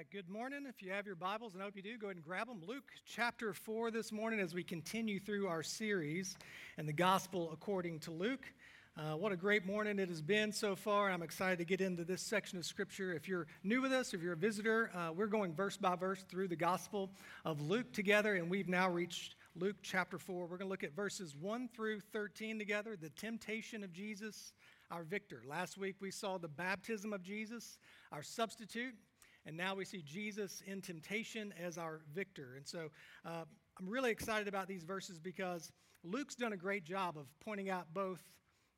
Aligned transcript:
right, 0.00 0.10
good 0.10 0.30
morning. 0.30 0.64
If 0.66 0.82
you 0.82 0.92
have 0.92 1.04
your 1.04 1.14
Bibles, 1.14 1.52
and 1.52 1.60
I 1.60 1.66
hope 1.66 1.76
you 1.76 1.82
do, 1.82 1.98
go 1.98 2.06
ahead 2.06 2.16
and 2.16 2.24
grab 2.24 2.46
them. 2.46 2.62
Luke 2.66 2.90
chapter 3.04 3.52
4 3.52 3.90
this 3.90 4.12
morning 4.12 4.40
as 4.40 4.54
we 4.54 4.62
continue 4.62 5.20
through 5.20 5.46
our 5.46 5.62
series 5.62 6.38
and 6.78 6.88
the 6.88 6.92
gospel 6.94 7.50
according 7.52 7.98
to 8.00 8.10
Luke. 8.10 8.50
Uh, 8.96 9.14
what 9.16 9.30
a 9.30 9.36
great 9.36 9.66
morning 9.66 9.98
it 9.98 10.08
has 10.08 10.22
been 10.22 10.52
so 10.52 10.74
far. 10.74 11.10
I'm 11.10 11.20
excited 11.20 11.58
to 11.58 11.66
get 11.66 11.82
into 11.82 12.02
this 12.02 12.22
section 12.22 12.56
of 12.56 12.64
Scripture. 12.64 13.12
If 13.12 13.28
you're 13.28 13.46
new 13.62 13.82
with 13.82 13.92
us, 13.92 14.14
if 14.14 14.22
you're 14.22 14.32
a 14.32 14.38
visitor, 14.38 14.90
uh, 14.94 15.12
we're 15.12 15.26
going 15.26 15.52
verse 15.52 15.76
by 15.76 15.96
verse 15.96 16.24
through 16.30 16.48
the 16.48 16.56
gospel 16.56 17.10
of 17.44 17.60
Luke 17.60 17.92
together, 17.92 18.36
and 18.36 18.48
we've 18.48 18.70
now 18.70 18.88
reached 18.88 19.34
Luke 19.54 19.76
chapter 19.82 20.16
4. 20.16 20.44
We're 20.44 20.56
going 20.56 20.60
to 20.60 20.66
look 20.68 20.82
at 20.82 20.96
verses 20.96 21.36
1 21.38 21.68
through 21.74 22.00
13 22.14 22.58
together, 22.58 22.96
the 22.98 23.10
temptation 23.10 23.84
of 23.84 23.92
Jesus, 23.92 24.54
our 24.90 25.02
victor. 25.02 25.42
Last 25.46 25.76
week 25.76 25.96
we 26.00 26.10
saw 26.10 26.38
the 26.38 26.48
baptism 26.48 27.12
of 27.12 27.22
Jesus, 27.22 27.76
our 28.12 28.22
substitute. 28.22 28.94
And 29.46 29.56
now 29.56 29.74
we 29.74 29.84
see 29.84 30.02
Jesus 30.02 30.62
in 30.66 30.82
temptation 30.82 31.54
as 31.62 31.78
our 31.78 32.00
victor. 32.14 32.54
And 32.56 32.66
so 32.66 32.90
uh, 33.24 33.44
I'm 33.78 33.88
really 33.88 34.10
excited 34.10 34.48
about 34.48 34.68
these 34.68 34.82
verses 34.82 35.18
because 35.18 35.72
Luke's 36.04 36.34
done 36.34 36.52
a 36.52 36.56
great 36.56 36.84
job 36.84 37.16
of 37.16 37.26
pointing 37.40 37.70
out 37.70 37.86
both 37.94 38.20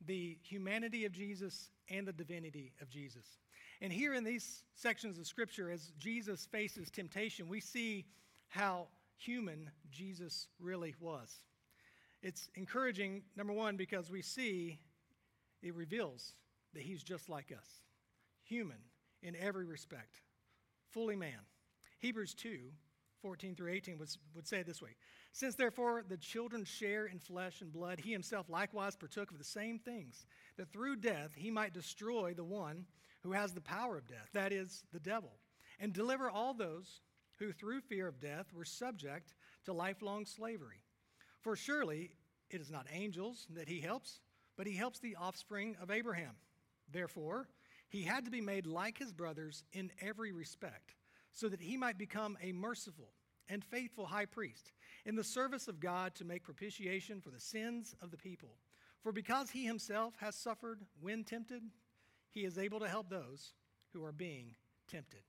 the 0.07 0.39
humanity 0.43 1.05
of 1.05 1.13
Jesus 1.13 1.71
and 1.91 2.07
the 2.07 2.13
divinity 2.13 2.73
of 2.81 2.89
Jesus. 2.89 3.39
And 3.81 3.93
here 3.93 4.15
in 4.15 4.25
these 4.25 4.63
sections 4.75 5.19
of 5.19 5.27
Scripture, 5.27 5.71
as 5.71 5.93
Jesus 5.99 6.47
faces 6.47 6.91
temptation, 6.91 7.49
we 7.49 7.61
see 7.61 8.07
how 8.49 8.87
human 9.17 9.71
Jesus 9.91 10.47
really 10.61 10.95
was. 11.01 11.35
It's 12.23 12.49
encouraging, 12.55 13.23
number 13.37 13.53
one, 13.53 13.77
because 13.77 14.11
we 14.11 14.23
see 14.23 14.79
it 15.63 15.75
reveals 15.75 16.35
that 16.75 16.83
he's 16.83 17.03
just 17.03 17.29
like 17.29 17.53
us, 17.53 17.67
human 18.45 18.79
in 19.23 19.37
every 19.37 19.65
respect 19.65 20.23
fully 20.93 21.17
man. 21.17 21.41
Hebrews 21.99 22.35
2 22.35 22.59
14 23.23 23.55
through 23.55 23.71
18 23.71 23.99
would, 23.99 24.09
would 24.35 24.49
say 24.49 24.59
it 24.59 24.67
this 24.67 24.83
way 24.83 24.97
Since 25.33 25.55
therefore 25.55 26.05
the 26.07 26.17
children 26.17 26.65
share 26.65 27.07
in 27.07 27.19
flesh 27.19 27.61
and 27.61 27.73
blood, 27.73 28.01
he 28.01 28.13
himself 28.13 28.51
likewise 28.51 28.97
partook 28.97 29.31
of 29.31 29.39
the 29.39 29.45
same 29.45 29.79
things, 29.79 30.27
that 30.57 30.73
through 30.73 30.97
death 30.97 31.31
he 31.35 31.51
might 31.51 31.73
destroy 31.73 32.35
the 32.35 32.45
one 32.45 32.85
who 33.23 33.33
has 33.33 33.53
the 33.53 33.61
power 33.61 33.97
of 33.97 34.09
death, 34.09 34.29
that 34.33 34.53
is, 34.53 34.83
the 34.93 35.01
devil, 35.01 35.31
and 35.79 35.93
deliver 35.93 36.29
all 36.29 36.53
those 36.53 37.01
who 37.39 37.53
through 37.53 37.81
fear 37.81 38.09
of 38.09 38.21
death 38.21 38.53
were 38.53 38.65
subject 38.65 39.35
to 39.65 39.73
lifelong 39.73 40.27
slavery. 40.27 40.83
For 41.41 41.57
surely 41.57 42.11
it 42.51 42.61
is 42.61 42.71
not 42.71 42.87
angels 42.93 43.47
that 43.51 43.69
he 43.69 43.81
helps, 43.81 44.21
but 44.57 44.67
he 44.67 44.75
helps 44.75 44.99
the 44.99 45.17
offspring 45.17 45.77
of 45.81 45.91
Abraham. 45.91 46.35
Therefore, 46.91 47.49
he 47.93 48.03
had 48.03 48.25
to 48.25 48.31
be 48.31 48.41
made 48.41 48.67
like 48.67 48.97
his 48.97 49.13
brothers 49.13 49.65
in 49.75 49.91
every 50.01 50.33
respect, 50.33 50.95
so 51.31 51.47
that 51.51 51.61
he 51.61 51.77
might 51.77 51.99
become 51.99 52.39
a 52.43 52.53
merciful 52.53 53.11
and 53.51 53.63
faithful 53.63 54.07
high 54.07 54.25
priest 54.25 54.73
in 55.05 55.15
the 55.15 55.23
service 55.23 55.69
of 55.69 55.79
God 55.79 56.15
to 56.15 56.25
make 56.25 56.43
propitiation 56.43 57.21
for 57.21 57.29
the 57.29 57.39
sins 57.39 57.95
of 58.01 58.11
the 58.11 58.17
people. 58.17 58.57
For 59.03 59.13
because 59.13 59.51
he 59.51 59.67
himself 59.67 60.15
has 60.21 60.35
suffered 60.35 60.81
when 61.03 61.23
tempted, 61.23 61.63
he 62.31 62.47
is 62.47 62.57
able 62.57 62.81
to 62.81 62.89
help 62.89 63.11
those 63.11 63.53
who 63.93 64.03
are 64.05 64.13
being 64.13 64.55
tempted. 64.89 65.21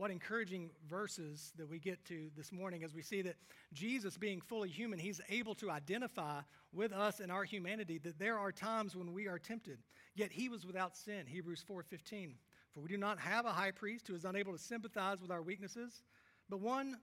What 0.00 0.10
encouraging 0.10 0.70
verses 0.88 1.52
that 1.58 1.68
we 1.68 1.78
get 1.78 2.02
to 2.06 2.30
this 2.34 2.52
morning 2.52 2.84
as 2.84 2.94
we 2.94 3.02
see 3.02 3.20
that 3.20 3.36
Jesus, 3.74 4.16
being 4.16 4.40
fully 4.40 4.70
human, 4.70 4.98
he's 4.98 5.20
able 5.28 5.54
to 5.56 5.70
identify 5.70 6.40
with 6.72 6.90
us 6.90 7.20
in 7.20 7.30
our 7.30 7.44
humanity 7.44 7.98
that 7.98 8.18
there 8.18 8.38
are 8.38 8.50
times 8.50 8.96
when 8.96 9.12
we 9.12 9.28
are 9.28 9.38
tempted. 9.38 9.76
Yet 10.14 10.32
he 10.32 10.48
was 10.48 10.64
without 10.64 10.96
sin, 10.96 11.26
Hebrews 11.26 11.62
4:15. 11.68 12.38
For 12.72 12.80
we 12.80 12.88
do 12.88 12.96
not 12.96 13.18
have 13.18 13.44
a 13.44 13.52
high 13.52 13.72
priest 13.72 14.08
who 14.08 14.14
is 14.14 14.24
unable 14.24 14.52
to 14.52 14.58
sympathize 14.58 15.20
with 15.20 15.30
our 15.30 15.42
weaknesses, 15.42 16.02
but 16.48 16.60
one 16.60 16.98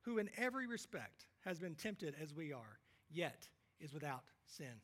who 0.00 0.18
in 0.18 0.28
every 0.36 0.66
respect 0.66 1.26
has 1.44 1.60
been 1.60 1.76
tempted 1.76 2.16
as 2.20 2.34
we 2.34 2.52
are, 2.52 2.80
yet 3.08 3.46
is 3.78 3.94
without 3.94 4.24
sin. 4.46 4.80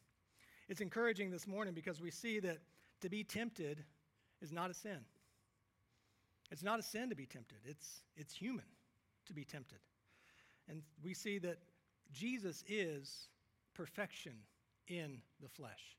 It's 0.68 0.80
encouraging 0.80 1.32
this 1.32 1.48
morning 1.48 1.74
because 1.74 2.00
we 2.00 2.12
see 2.12 2.38
that 2.38 2.58
to 3.00 3.08
be 3.08 3.24
tempted 3.24 3.84
is 4.40 4.52
not 4.52 4.70
a 4.70 4.74
sin. 4.74 5.04
It's 6.50 6.62
not 6.62 6.78
a 6.78 6.82
sin 6.82 7.10
to 7.10 7.14
be 7.14 7.26
tempted. 7.26 7.58
It's, 7.64 8.02
it's 8.16 8.34
human 8.34 8.64
to 9.26 9.32
be 9.32 9.44
tempted. 9.44 9.78
And 10.68 10.82
we 11.02 11.14
see 11.14 11.38
that 11.38 11.58
Jesus 12.12 12.64
is 12.66 13.28
perfection 13.74 14.32
in 14.88 15.20
the 15.40 15.48
flesh. 15.48 15.96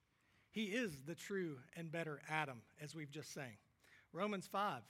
He 0.51 0.65
is 0.65 1.01
the 1.05 1.15
true 1.15 1.57
and 1.75 1.91
better 1.91 2.21
Adam, 2.27 2.61
as 2.81 2.95
we've 2.95 3.11
just 3.11 3.33
sang. 3.33 3.57
Romans 4.13 4.47
5 4.47 4.81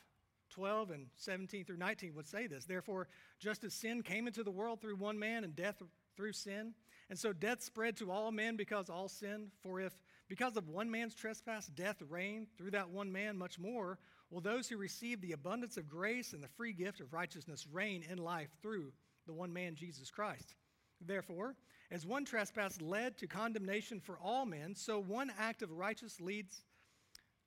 12 0.51 0.89
and 0.89 1.05
17 1.15 1.63
through 1.63 1.77
19 1.77 2.15
would 2.15 2.27
say 2.27 2.47
this. 2.47 2.65
Therefore, 2.65 3.07
just 3.37 3.63
as 3.63 3.71
sin 3.71 4.01
came 4.01 4.25
into 4.25 4.43
the 4.43 4.49
world 4.49 4.81
through 4.81 4.95
one 4.95 5.19
man 5.19 5.43
and 5.43 5.55
death 5.55 5.79
through 6.17 6.33
sin, 6.33 6.73
and 7.09 7.19
so 7.19 7.33
death 7.33 7.61
spread 7.61 7.95
to 7.97 8.09
all 8.09 8.31
men 8.31 8.55
because 8.55 8.89
all 8.89 9.07
sin. 9.07 9.51
for 9.61 9.79
if 9.79 9.93
because 10.27 10.57
of 10.57 10.67
one 10.67 10.89
man's 10.89 11.15
trespass 11.15 11.67
death 11.67 12.01
reigned 12.09 12.47
through 12.57 12.71
that 12.71 12.89
one 12.89 13.11
man, 13.11 13.37
much 13.37 13.59
more 13.59 13.99
will 14.29 14.41
those 14.41 14.67
who 14.67 14.77
receive 14.77 15.21
the 15.21 15.31
abundance 15.31 15.77
of 15.77 15.89
grace 15.89 16.33
and 16.33 16.43
the 16.43 16.47
free 16.47 16.73
gift 16.73 16.99
of 16.99 17.13
righteousness 17.13 17.67
reign 17.71 18.03
in 18.09 18.17
life 18.17 18.49
through 18.61 18.91
the 19.25 19.33
one 19.33 19.51
man, 19.51 19.75
Jesus 19.75 20.09
Christ. 20.09 20.55
Therefore, 21.01 21.55
as 21.91 22.05
one 22.05 22.25
trespass 22.25 22.81
led 22.81 23.17
to 23.17 23.27
condemnation 23.27 23.99
for 23.99 24.19
all 24.19 24.45
men, 24.45 24.75
so 24.75 24.99
one 24.99 25.31
act 25.39 25.61
of 25.61 25.71
righteousness 25.71 26.19
leads 26.19 26.63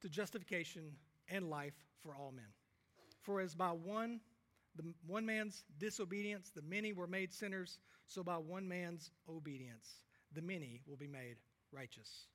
to 0.01 0.09
justification 0.09 0.93
and 1.29 1.49
life 1.49 1.75
for 2.03 2.15
all 2.15 2.33
men. 2.33 2.53
For 3.21 3.41
as 3.41 3.55
by 3.55 3.71
one 3.71 4.21
the 4.75 4.95
one 5.07 5.27
man's 5.27 5.65
disobedience 5.79 6.51
the 6.55 6.63
many 6.63 6.93
were 6.93 7.07
made 7.07 7.33
sinners, 7.33 7.79
so 8.07 8.23
by 8.23 8.37
one 8.37 8.67
man's 8.67 9.11
obedience 9.29 10.03
the 10.33 10.43
many 10.43 10.81
will 10.87 10.97
be 10.97 11.07
made 11.07 11.37
righteous. 11.73 12.27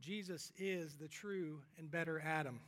Jesus 0.00 0.52
is 0.58 0.96
the 0.96 1.08
true 1.08 1.60
and 1.78 1.90
better 1.90 2.20
Adam. 2.20 2.60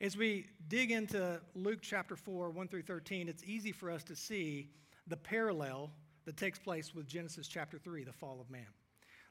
As 0.00 0.16
we 0.16 0.46
dig 0.68 0.90
into 0.90 1.40
Luke 1.54 1.80
chapter 1.82 2.16
4, 2.16 2.50
1 2.50 2.68
through 2.68 2.82
13, 2.82 3.28
it's 3.28 3.44
easy 3.44 3.72
for 3.72 3.90
us 3.90 4.02
to 4.04 4.16
see 4.16 4.70
the 5.06 5.16
parallel 5.16 5.90
that 6.24 6.36
takes 6.36 6.58
place 6.58 6.94
with 6.94 7.06
Genesis 7.06 7.48
chapter 7.48 7.78
3, 7.78 8.04
the 8.04 8.12
fall 8.12 8.40
of 8.40 8.50
man. 8.50 8.66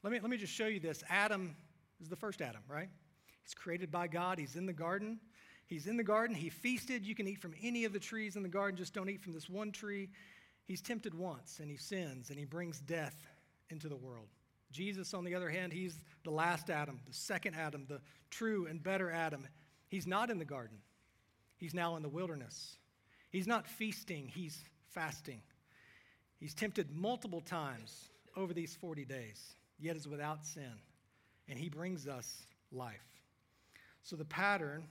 Let 0.02 0.12
me, 0.12 0.20
let 0.20 0.30
me 0.30 0.36
just 0.36 0.52
show 0.52 0.66
you 0.66 0.80
this. 0.80 1.02
Adam 1.08 1.54
is 2.00 2.08
the 2.08 2.16
first 2.16 2.40
Adam, 2.40 2.62
right? 2.68 2.88
He's 3.42 3.54
created 3.54 3.90
by 3.90 4.08
God, 4.08 4.38
he's 4.38 4.56
in 4.56 4.66
the 4.66 4.72
garden. 4.72 5.20
He's 5.66 5.86
in 5.86 5.96
the 5.96 6.04
garden, 6.04 6.36
he 6.36 6.50
feasted. 6.50 7.06
You 7.06 7.14
can 7.14 7.26
eat 7.26 7.40
from 7.40 7.54
any 7.62 7.86
of 7.86 7.94
the 7.94 7.98
trees 7.98 8.36
in 8.36 8.42
the 8.42 8.48
garden, 8.48 8.76
just 8.76 8.92
don't 8.92 9.08
eat 9.08 9.22
from 9.22 9.32
this 9.32 9.48
one 9.48 9.72
tree. 9.72 10.10
He's 10.66 10.82
tempted 10.82 11.14
once 11.14 11.60
and 11.60 11.70
he 11.70 11.78
sins 11.78 12.28
and 12.28 12.38
he 12.38 12.44
brings 12.44 12.80
death 12.80 13.26
into 13.70 13.88
the 13.88 13.96
world. 13.96 14.28
Jesus, 14.70 15.14
on 15.14 15.24
the 15.24 15.34
other 15.34 15.48
hand, 15.48 15.72
he's 15.72 15.96
the 16.24 16.30
last 16.30 16.68
Adam, 16.68 17.00
the 17.06 17.14
second 17.14 17.54
Adam, 17.54 17.86
the 17.88 18.00
true 18.30 18.66
and 18.66 18.82
better 18.82 19.10
Adam. 19.10 19.46
He's 19.92 20.06
not 20.06 20.30
in 20.30 20.38
the 20.38 20.46
garden, 20.46 20.78
he's 21.58 21.74
now 21.74 21.96
in 21.96 22.02
the 22.02 22.08
wilderness. 22.08 22.78
He's 23.28 23.46
not 23.46 23.66
feasting, 23.66 24.26
he's 24.26 24.58
fasting. 24.90 25.42
He's 26.40 26.54
tempted 26.54 26.90
multiple 26.96 27.42
times 27.42 28.08
over 28.34 28.54
these 28.54 28.74
40 28.74 29.04
days, 29.04 29.54
yet 29.78 29.94
is 29.94 30.08
without 30.08 30.46
sin, 30.46 30.72
and 31.46 31.58
he 31.58 31.68
brings 31.68 32.08
us 32.08 32.46
life. 32.72 33.04
So 34.02 34.16
the 34.16 34.24
pattern 34.24 34.84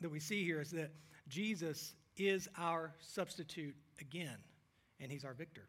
that 0.00 0.08
we 0.08 0.20
see 0.20 0.44
here 0.44 0.60
is 0.60 0.70
that 0.70 0.92
Jesus 1.28 1.94
is 2.16 2.48
our 2.56 2.94
substitute 3.00 3.74
again, 4.00 4.38
and 5.00 5.10
he's 5.10 5.24
our 5.24 5.34
victor. 5.34 5.66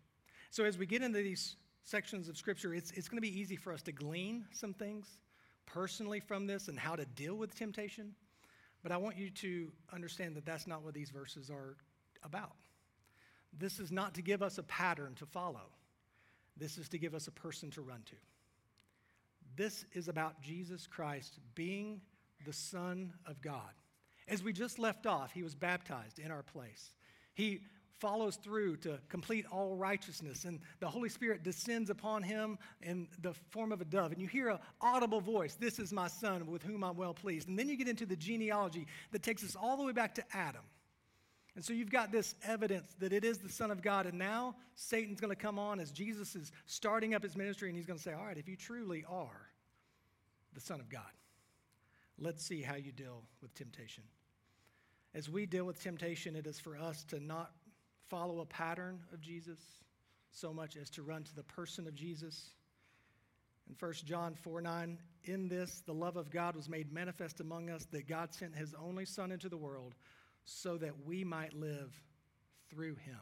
So 0.52 0.64
as 0.64 0.78
we 0.78 0.86
get 0.86 1.02
into 1.02 1.24
these 1.24 1.56
sections 1.84 2.30
of 2.30 2.38
Scripture, 2.38 2.76
it's, 2.76 2.92
it's 2.92 3.10
going 3.10 3.18
to 3.18 3.28
be 3.28 3.40
easy 3.40 3.56
for 3.56 3.74
us 3.74 3.82
to 3.82 3.92
glean 3.92 4.46
some 4.52 4.76
things 4.76 5.18
personally 5.66 6.20
from 6.20 6.46
this 6.46 6.68
and 6.68 6.78
how 6.78 6.96
to 6.96 7.06
deal 7.06 7.34
with 7.34 7.56
temptation. 7.56 8.14
But 8.88 8.94
I 8.94 8.98
want 9.00 9.18
you 9.18 9.30
to 9.30 9.70
understand 9.92 10.38
that 10.38 10.46
that's 10.46 10.66
not 10.66 10.82
what 10.82 10.94
these 10.94 11.10
verses 11.10 11.50
are 11.50 11.76
about. 12.24 12.56
This 13.52 13.80
is 13.80 13.92
not 13.92 14.14
to 14.14 14.22
give 14.22 14.42
us 14.42 14.60
a 14.60 14.64
pattern 14.64 15.14
to 15.16 15.26
follow, 15.26 15.74
this 16.56 16.78
is 16.78 16.88
to 16.88 16.98
give 16.98 17.14
us 17.14 17.28
a 17.28 17.32
person 17.32 17.70
to 17.72 17.82
run 17.82 18.02
to. 18.06 18.16
This 19.58 19.84
is 19.92 20.08
about 20.08 20.40
Jesus 20.42 20.88
Christ 20.88 21.38
being 21.54 22.00
the 22.46 22.54
Son 22.54 23.12
of 23.26 23.42
God. 23.42 23.74
As 24.26 24.42
we 24.42 24.54
just 24.54 24.80
left 24.80 25.06
off, 25.06 25.34
he 25.34 25.44
was 25.44 25.54
baptized 25.54 26.18
in 26.18 26.32
our 26.32 26.44
place. 26.44 26.94
He 27.34 27.64
follows 28.00 28.36
through 28.36 28.78
to 28.78 29.00
complete 29.10 29.46
all 29.52 29.76
righteousness, 29.76 30.46
and 30.46 30.60
the 30.80 30.88
Holy 30.88 31.10
Spirit 31.10 31.44
descends 31.44 31.90
upon 31.90 32.24
him 32.24 32.58
in 32.82 33.08
the 33.22 33.34
form 33.50 33.72
of 33.72 33.82
a 33.82 33.86
dove. 33.86 34.12
And 34.12 34.22
you 34.22 34.28
hear 34.28 34.50
an 34.50 34.60
audible 34.82 35.22
voice 35.22 35.56
This 35.56 35.80
is 35.80 35.92
my 35.92 36.08
Son 36.08 36.46
with 36.48 36.64
whom 36.64 36.84
I'm 36.84 36.96
well 36.96 37.14
pleased. 37.14 37.48
And 37.48 37.58
then 37.58 37.70
you 37.70 37.76
get 37.76 37.88
into 37.88 38.06
the 38.06 38.16
genealogy 38.16 38.88
that 39.12 39.24
takes 39.24 39.44
us 39.44 39.56
all 39.56 39.78
the 39.78 39.84
way 39.84 39.94
back 39.94 40.16
to 40.16 40.24
Adam. 40.34 40.64
And 41.56 41.66
so 41.66 41.74
you've 41.74 41.92
got 41.92 42.12
this 42.12 42.36
evidence 42.44 42.94
that 43.00 43.12
it 43.12 43.26
is 43.26 43.40
the 43.40 43.50
Son 43.50 43.72
of 43.72 43.82
God. 43.82 44.06
And 44.06 44.20
now 44.20 44.56
Satan's 44.76 45.20
going 45.20 45.32
to 45.32 45.42
come 45.42 45.58
on 45.58 45.80
as 45.80 45.92
Jesus 45.92 46.36
is 46.36 46.52
starting 46.68 47.16
up 47.16 47.24
his 47.24 47.36
ministry, 47.36 47.68
and 47.68 47.76
he's 47.76 47.88
going 47.88 47.98
to 47.98 48.04
say, 48.04 48.14
All 48.14 48.26
right, 48.26 48.38
if 48.38 48.48
you 48.48 48.56
truly 48.56 49.04
are 49.10 49.50
the 50.54 50.62
Son 50.62 50.80
of 50.80 50.88
God, 50.88 51.02
let's 52.20 52.44
see 52.46 52.62
how 52.62 52.76
you 52.76 52.92
deal 52.92 53.24
with 53.42 53.54
temptation. 53.56 54.04
as 55.16 55.30
we 55.30 55.48
deal 55.48 55.66
with 55.66 55.82
temptation, 55.82 56.36
it 56.36 56.46
is 56.46 56.60
for 56.60 56.78
us 56.78 57.04
to 57.06 57.20
not 57.20 57.52
follow 58.10 58.40
a 58.40 58.46
pattern 58.46 59.00
of 59.14 59.22
Jesus 59.22 59.60
so 60.32 60.54
much 60.54 60.76
as 60.78 60.90
to 60.92 61.04
run 61.04 61.24
to 61.24 61.36
the 61.36 61.44
person 61.44 61.88
of 61.88 61.96
Jesus. 61.96 62.52
In 63.70 63.76
1 63.80 63.94
John 64.06 64.36
4 64.36 64.62
9, 64.62 64.98
in 65.26 65.48
this 65.48 65.82
the 65.86 65.94
love 65.94 66.16
of 66.16 66.30
God 66.30 66.56
was 66.56 66.70
made 66.70 66.92
manifest 66.92 67.40
among 67.40 67.70
us 67.70 67.86
that 67.92 68.08
God 68.08 68.34
sent 68.34 68.56
his 68.56 68.74
only 68.82 69.06
Son 69.06 69.32
into 69.32 69.50
the 69.50 69.58
world 69.58 69.96
so 70.46 70.78
that 70.78 71.06
we 71.06 71.24
might 71.24 71.54
live 71.54 71.94
through 72.70 72.96
him. 72.96 73.20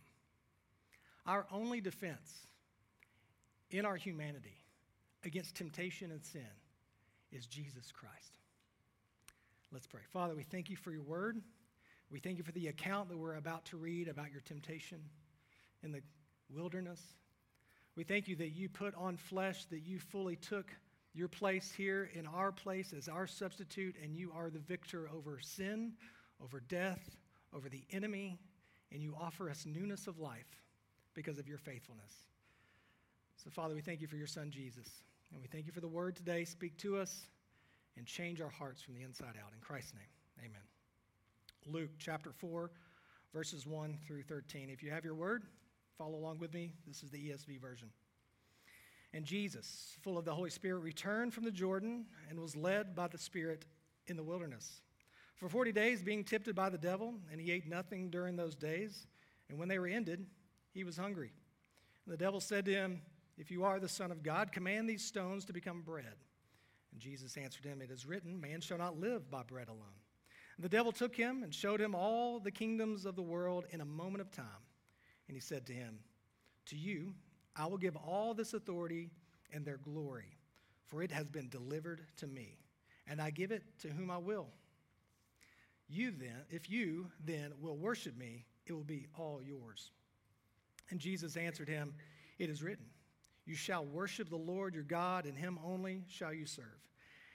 Our 1.25 1.47
only 1.51 1.81
defense 1.81 2.47
in 3.71 3.85
our 3.85 3.95
humanity 3.95 4.57
against 5.23 5.55
temptation 5.55 6.11
and 6.11 6.23
sin 6.23 6.41
is 7.31 7.47
Jesus 7.47 7.91
Christ. 7.91 8.39
Let's 9.71 9.87
pray. 9.87 10.01
Father, 10.13 10.35
we 10.35 10.43
thank 10.43 10.69
you 10.69 10.75
for 10.75 10.91
your 10.91 11.01
word. 11.01 11.41
We 12.11 12.19
thank 12.19 12.37
you 12.37 12.43
for 12.43 12.51
the 12.51 12.67
account 12.67 13.09
that 13.09 13.17
we're 13.17 13.35
about 13.35 13.65
to 13.65 13.77
read 13.77 14.07
about 14.07 14.31
your 14.31 14.41
temptation 14.41 14.99
in 15.83 15.91
the 15.91 16.01
wilderness. 16.53 17.01
We 17.95 18.03
thank 18.03 18.27
you 18.27 18.35
that 18.37 18.49
you 18.49 18.69
put 18.69 18.93
on 18.95 19.17
flesh, 19.17 19.65
that 19.65 19.81
you 19.81 19.99
fully 19.99 20.35
took 20.35 20.71
your 21.13 21.27
place 21.27 21.71
here 21.71 22.09
in 22.13 22.27
our 22.27 22.51
place 22.51 22.93
as 22.95 23.07
our 23.07 23.25
substitute, 23.25 23.95
and 24.03 24.15
you 24.15 24.31
are 24.35 24.49
the 24.49 24.59
victor 24.59 25.09
over 25.15 25.39
sin, 25.39 25.93
over 26.43 26.59
death, 26.59 27.17
over 27.53 27.69
the 27.69 27.83
enemy, 27.91 28.37
and 28.91 29.01
you 29.01 29.15
offer 29.19 29.49
us 29.49 29.65
newness 29.65 30.07
of 30.07 30.19
life 30.19 30.61
because 31.13 31.39
of 31.39 31.47
your 31.47 31.57
faithfulness. 31.57 32.11
So, 33.43 33.49
Father, 33.49 33.75
we 33.75 33.81
thank 33.81 34.01
you 34.01 34.07
for 34.07 34.17
your 34.17 34.27
Son, 34.27 34.51
Jesus. 34.51 34.87
And 35.31 35.41
we 35.41 35.47
thank 35.47 35.65
you 35.65 35.71
for 35.71 35.81
the 35.81 35.87
word 35.87 36.15
today. 36.15 36.43
Speak 36.45 36.77
to 36.79 36.97
us 36.97 37.25
and 37.97 38.05
change 38.05 38.41
our 38.41 38.49
hearts 38.49 38.81
from 38.81 38.93
the 38.93 39.01
inside 39.01 39.35
out. 39.41 39.53
In 39.53 39.61
Christ's 39.61 39.93
name, 39.93 40.45
amen. 40.45 40.74
Luke 41.65 41.91
chapter 41.97 42.31
4, 42.31 42.69
verses 43.33 43.65
1 43.65 43.97
through 44.05 44.23
13. 44.23 44.69
If 44.69 44.83
you 44.83 44.91
have 44.91 45.03
your 45.03 45.15
word, 45.15 45.43
follow 45.97 46.15
along 46.15 46.39
with 46.39 46.53
me. 46.53 46.73
This 46.87 47.01
is 47.01 47.09
the 47.09 47.29
ESV 47.29 47.59
version. 47.59 47.89
And 49.13 49.25
Jesus, 49.25 49.97
full 50.01 50.17
of 50.17 50.25
the 50.25 50.33
Holy 50.35 50.49
Spirit, 50.49 50.79
returned 50.79 51.33
from 51.33 51.43
the 51.43 51.51
Jordan 51.51 52.05
and 52.29 52.39
was 52.39 52.55
led 52.55 52.95
by 52.95 53.07
the 53.07 53.17
Spirit 53.17 53.65
in 54.07 54.17
the 54.17 54.23
wilderness. 54.23 54.81
For 55.37 55.49
40 55.49 55.71
days, 55.71 56.03
being 56.03 56.23
tempted 56.23 56.55
by 56.55 56.69
the 56.69 56.77
devil, 56.77 57.15
and 57.31 57.41
he 57.41 57.51
ate 57.51 57.67
nothing 57.67 58.09
during 58.09 58.35
those 58.35 58.55
days. 58.55 59.07
And 59.49 59.57
when 59.57 59.67
they 59.67 59.79
were 59.79 59.87
ended, 59.87 60.25
he 60.73 60.83
was 60.83 60.97
hungry. 60.97 61.31
And 62.05 62.13
the 62.13 62.17
devil 62.17 62.39
said 62.39 62.65
to 62.65 62.73
him, 62.73 63.01
If 63.37 63.49
you 63.49 63.63
are 63.63 63.79
the 63.79 63.89
Son 63.89 64.11
of 64.11 64.21
God, 64.21 64.51
command 64.51 64.87
these 64.87 65.03
stones 65.03 65.45
to 65.45 65.53
become 65.53 65.81
bread. 65.81 66.15
And 66.91 67.01
Jesus 67.01 67.37
answered 67.37 67.65
him, 67.65 67.81
It 67.81 67.91
is 67.91 68.05
written, 68.05 68.39
Man 68.39 68.61
shall 68.61 68.77
not 68.77 68.99
live 68.99 69.29
by 69.31 69.43
bread 69.43 69.67
alone. 69.67 70.04
The 70.59 70.69
devil 70.69 70.91
took 70.91 71.15
him 71.15 71.43
and 71.43 71.53
showed 71.53 71.81
him 71.81 71.93
all 71.93 72.39
the 72.39 72.51
kingdoms 72.51 73.05
of 73.05 73.15
the 73.15 73.21
world 73.21 73.65
in 73.71 73.81
a 73.81 73.85
moment 73.85 74.21
of 74.21 74.31
time. 74.31 74.45
And 75.27 75.35
he 75.35 75.41
said 75.41 75.65
to 75.67 75.73
him, 75.73 75.99
To 76.67 76.77
you 76.77 77.13
I 77.55 77.65
will 77.65 77.77
give 77.77 77.95
all 77.95 78.33
this 78.33 78.53
authority 78.53 79.11
and 79.51 79.65
their 79.65 79.77
glory, 79.77 80.37
for 80.85 81.01
it 81.03 81.11
has 81.11 81.27
been 81.27 81.49
delivered 81.49 82.01
to 82.17 82.27
me, 82.27 82.57
and 83.07 83.21
I 83.21 83.29
give 83.29 83.51
it 83.51 83.63
to 83.79 83.89
whom 83.89 84.09
I 84.09 84.17
will. 84.17 84.47
You 85.87 86.11
then, 86.11 86.43
if 86.49 86.69
you 86.69 87.11
then 87.23 87.51
will 87.59 87.77
worship 87.77 88.17
me, 88.17 88.45
it 88.65 88.73
will 88.73 88.83
be 88.83 89.07
all 89.17 89.41
yours. 89.43 89.91
And 90.89 90.99
Jesus 90.99 91.37
answered 91.37 91.69
him, 91.69 91.93
It 92.39 92.49
is 92.49 92.63
written, 92.63 92.85
You 93.45 93.55
shall 93.55 93.85
worship 93.85 94.29
the 94.29 94.35
Lord 94.35 94.73
your 94.73 94.83
God, 94.83 95.25
and 95.25 95.37
him 95.37 95.59
only 95.63 96.03
shall 96.07 96.33
you 96.33 96.45
serve. 96.45 96.65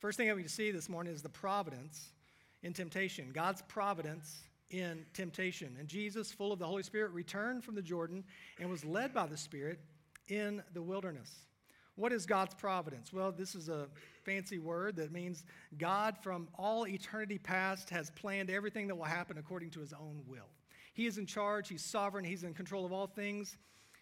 First 0.00 0.16
thing 0.16 0.28
you 0.28 0.42
to 0.42 0.48
see 0.48 0.70
this 0.70 0.88
morning 0.88 1.12
is 1.12 1.22
the 1.22 1.28
providence 1.28 2.12
in 2.62 2.72
temptation. 2.72 3.30
God's 3.32 3.62
providence 3.62 4.42
in 4.70 5.04
temptation. 5.14 5.76
And 5.78 5.88
Jesus, 5.88 6.32
full 6.32 6.52
of 6.52 6.58
the 6.58 6.66
Holy 6.66 6.82
Spirit, 6.82 7.12
returned 7.12 7.64
from 7.64 7.74
the 7.74 7.82
Jordan 7.82 8.24
and 8.60 8.70
was 8.70 8.84
led 8.84 9.14
by 9.14 9.26
the 9.26 9.36
Spirit 9.36 9.80
in 10.28 10.62
the 10.74 10.82
wilderness. 10.82 11.34
What 11.96 12.12
is 12.12 12.26
God's 12.26 12.54
providence? 12.54 13.12
Well, 13.12 13.32
this 13.32 13.54
is 13.54 13.68
a 13.68 13.88
fancy 14.24 14.58
word 14.58 14.96
that 14.96 15.10
means 15.10 15.44
God 15.78 16.16
from 16.22 16.48
all 16.56 16.86
eternity 16.86 17.38
past 17.38 17.90
has 17.90 18.10
planned 18.10 18.50
everything 18.50 18.86
that 18.86 18.94
will 18.94 19.04
happen 19.04 19.38
according 19.38 19.70
to 19.70 19.80
his 19.80 19.92
own 19.92 20.22
will. 20.26 20.48
He 20.94 21.06
is 21.06 21.18
in 21.18 21.26
charge, 21.26 21.68
he's 21.68 21.84
sovereign, 21.84 22.24
he's 22.24 22.44
in 22.44 22.54
control 22.54 22.84
of 22.84 22.92
all 22.92 23.08
things. 23.08 23.56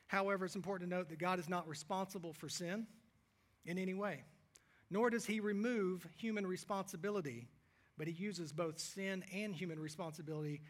However, 0.08 0.44
it's 0.44 0.56
important 0.56 0.90
to 0.90 0.96
note 0.96 1.08
that 1.08 1.18
God 1.18 1.38
is 1.38 1.48
not 1.48 1.66
responsible 1.66 2.34
for 2.34 2.48
sin 2.48 2.86
in 3.64 3.78
any 3.78 3.94
way 3.94 4.24
nor 4.90 5.10
does 5.10 5.26
he 5.26 5.40
remove 5.40 6.06
human 6.16 6.46
responsibility, 6.46 7.48
but 7.98 8.06
he 8.06 8.12
uses 8.12 8.52
both 8.52 8.78
sin 8.78 9.24
and 9.32 9.54
human 9.54 9.78
responsibility 9.78 10.60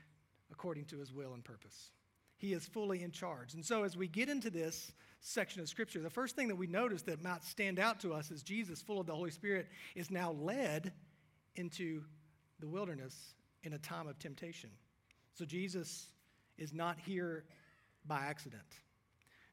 according 0.51 0.85
to 0.87 0.99
his 0.99 1.13
will 1.13 1.35
and 1.35 1.45
purpose. 1.45 1.91
He 2.39 2.53
is 2.53 2.67
fully 2.67 3.03
in 3.03 3.11
charge. 3.11 3.55
And 3.55 3.65
so, 3.65 3.83
as 3.85 3.97
we 3.97 4.09
get 4.09 4.29
into 4.29 4.51
this 4.51 4.93
section 5.21 5.61
of 5.61 5.69
Scripture, 5.69 6.01
the 6.01 6.11
first 6.11 6.37
thing 6.37 6.49
that 6.49 6.57
we 6.57 6.67
notice 6.67 7.03
that 7.03 7.23
might 7.23 7.43
stand 7.43 7.79
out 7.79 8.01
to 8.01 8.13
us 8.13 8.31
is 8.31 8.43
Jesus, 8.43 8.83
full 8.83 9.01
of 9.01 9.07
the 9.07 9.15
Holy 9.15 9.31
Spirit, 9.31 9.69
is 9.95 10.11
now 10.11 10.33
led 10.33 10.93
into 11.57 12.03
the 12.61 12.69
wilderness 12.69 13.35
in 13.63 13.73
a 13.73 13.79
time 13.79 14.07
of 14.07 14.19
temptation. 14.19 14.71
So, 15.33 15.45
Jesus 15.45 16.09
is 16.59 16.75
not 16.75 16.99
here 16.99 17.45
by 18.07 18.21
accident. 18.21 18.63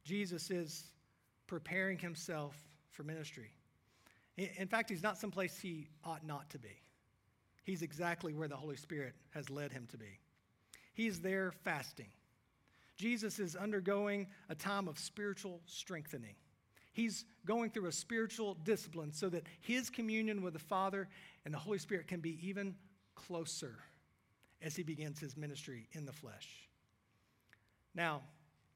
Jesus 0.04 0.51
is 0.51 0.86
preparing 1.48 1.98
himself 1.98 2.56
for 2.92 3.04
ministry. 3.04 3.51
In 4.38 4.68
fact, 4.68 4.89
he's 4.89 5.03
not 5.03 5.18
someplace 5.18 5.59
he 5.59 5.88
ought 6.03 6.25
not 6.25 6.50
to 6.51 6.59
be. 6.59 6.81
He's 7.63 7.81
exactly 7.81 8.33
where 8.33 8.47
the 8.47 8.56
Holy 8.56 8.75
Spirit 8.75 9.13
has 9.31 9.50
led 9.50 9.71
him 9.71 9.88
to 9.91 9.97
be. 9.97 10.19
He's 10.94 11.19
there 11.19 11.51
fasting. 11.63 12.09
Jesus 12.97 13.39
is 13.39 13.56
undergoing 13.56 14.27
a 14.50 14.55
time 14.55 14.88
of 14.88 15.00
spiritual 15.00 15.62
strengthening. 15.65 16.36
He's 16.93 17.25
going 17.46 17.72
through 17.72 17.88
a 17.88 17.91
spiritual 17.91 18.55
discipline 18.63 19.12
so 19.12 19.29
that 19.29 19.43
his 19.62 19.89
communion 19.89 20.41
with 20.41 20.53
the 20.53 20.60
Father 20.60 21.07
and 21.46 21.53
the 21.53 21.57
Holy 21.57 21.79
Spirit 21.79 22.07
can 22.07 22.19
be 22.19 22.38
even 22.48 22.75
closer 23.15 23.79
as 24.62 24.75
he 24.75 24.84
begins 24.84 25.19
his 25.19 25.36
ministry 25.36 25.88
in 25.93 26.05
the 26.05 26.13
flesh. 26.13 26.69
Now, 27.96 28.22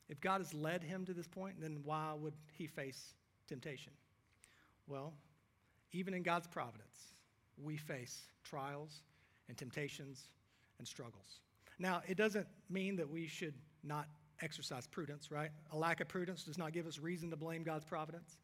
if 0.09 0.19
God 0.21 0.41
has 0.41 0.53
led 0.53 0.83
him 0.83 1.05
to 1.05 1.13
this 1.13 1.27
point, 1.27 1.61
then 1.61 1.81
why 1.83 2.13
would 2.13 2.33
he 2.53 2.67
face 2.67 3.13
temptation? 3.47 3.93
Well, 4.87 5.13
even 5.91 6.13
in 6.13 6.23
God's 6.23 6.47
providence, 6.47 7.13
we 7.61 7.77
face 7.77 8.27
trials 8.43 9.01
and 9.47 9.57
temptations 9.57 10.29
and 10.79 10.87
struggles. 10.87 11.39
Now, 11.79 12.01
it 12.07 12.17
doesn't 12.17 12.47
mean 12.69 12.95
that 12.97 13.09
we 13.09 13.27
should 13.27 13.53
not 13.83 14.07
exercise 14.41 14.87
prudence, 14.87 15.31
right? 15.31 15.51
A 15.71 15.77
lack 15.77 16.01
of 16.01 16.07
prudence 16.07 16.43
does 16.43 16.57
not 16.57 16.73
give 16.73 16.87
us 16.87 16.99
reason 16.99 17.29
to 17.31 17.35
blame 17.35 17.63
God's 17.63 17.85
providence. 17.85 18.37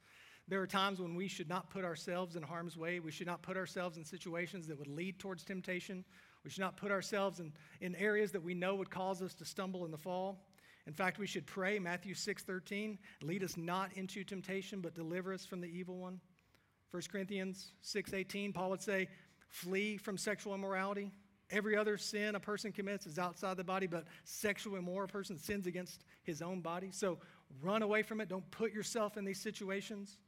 There 0.48 0.62
are 0.62 0.68
times 0.68 1.00
when 1.00 1.16
we 1.16 1.28
should 1.28 1.48
not 1.48 1.70
put 1.70 1.86
ourselves 1.86 2.36
in 2.36 2.44
harm's 2.44 2.76
way. 2.76 3.00
We 3.00 3.12
should 3.12 3.28
not 3.28 3.42
put 3.42 3.56
ourselves 3.56 3.98
in 3.98 4.04
situations 4.04 4.68
that 4.68 4.78
would 4.78 4.88
lead 4.88 5.20
towards 5.20 5.44
temptation. 5.44 6.04
We 6.44 6.50
should 6.50 6.62
not 6.62 6.76
put 6.76 6.92
ourselves 6.92 7.40
in, 7.40 7.54
in 7.80 7.96
areas 7.96 8.32
that 8.32 8.44
we 8.44 8.54
know 8.54 8.76
would 8.76 8.90
cause 8.90 9.22
us 9.22 9.34
to 9.36 9.46
stumble 9.46 9.86
and 9.86 9.94
to 9.94 9.98
fall. 9.98 10.46
In 10.86 10.94
fact, 10.94 11.18
we 11.18 11.28
should 11.28 11.46
pray, 11.46 11.80
Matthew 11.80 12.14
6 12.14 12.44
13, 12.44 13.00
lead 13.22 13.42
us 13.42 13.56
not 13.56 13.92
into 13.96 14.26
temptation, 14.26 14.82
but 14.82 14.94
deliver 14.94 15.34
us 15.34 15.46
from 15.46 15.62
the 15.62 15.68
evil 15.68 15.98
one. 15.98 16.20
1 16.94 17.10
Corinthians 17.10 17.72
6:18, 17.82 18.54
Paul 18.54 18.70
would 18.70 18.82
say, 18.82 19.10
"Flee 19.50 19.98
from 19.98 20.16
sexual 20.16 20.54
immorality. 20.54 21.12
Every 21.50 21.76
other 21.76 21.98
sin 21.98 22.36
a 22.36 22.40
person 22.40 22.72
commits 22.72 23.08
is 23.08 23.18
outside 23.18 23.58
the 23.58 23.64
body, 23.64 23.88
but 23.88 24.06
sexual 24.26 24.76
immoral 24.76 25.08
person 25.08 25.40
sins 25.40 25.66
against 25.66 26.04
his 26.22 26.44
own 26.44 26.62
body. 26.62 26.92
So 26.92 27.20
run 27.62 27.82
away 27.82 28.04
from 28.04 28.22
it. 28.22 28.30
Don't 28.30 28.50
put 28.52 28.74
yourself 28.74 29.18
in 29.18 29.26
these 29.26 29.42
situations." 29.42 30.20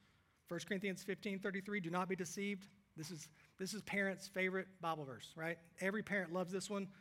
1 0.47 0.65
Corinthians 0.67 1.03
15:33, 1.03 1.79
"Do 1.79 1.91
not 1.91 2.09
be 2.09 2.15
deceived." 2.15 2.67
This 2.95 3.11
is 3.11 3.29
this 3.57 3.75
is 3.75 3.83
parents' 3.83 4.27
favorite 4.27 4.67
Bible 4.81 5.05
verse, 5.05 5.33
right? 5.35 5.59
Every 5.81 6.01
parent 6.01 6.33
loves 6.33 6.51
this 6.51 6.67
one. 6.67 6.91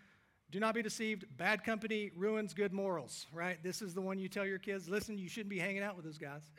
Do 0.50 0.61
not 0.61 0.75
be 0.75 0.83
deceived. 0.83 1.38
Bad 1.38 1.64
company 1.64 2.11
ruins 2.11 2.52
good 2.52 2.75
morals, 2.75 3.26
right? 3.33 3.62
This 3.62 3.80
is 3.80 3.94
the 3.94 4.02
one 4.02 4.18
you 4.18 4.28
tell 4.28 4.44
your 4.44 4.59
kids, 4.59 4.90
listen, 4.90 5.16
you 5.16 5.30
shouldn't 5.30 5.49
be 5.49 5.59
hanging 5.59 5.83
out 5.83 5.97
with 5.97 6.04
those 6.04 6.18
guys. 6.18 6.52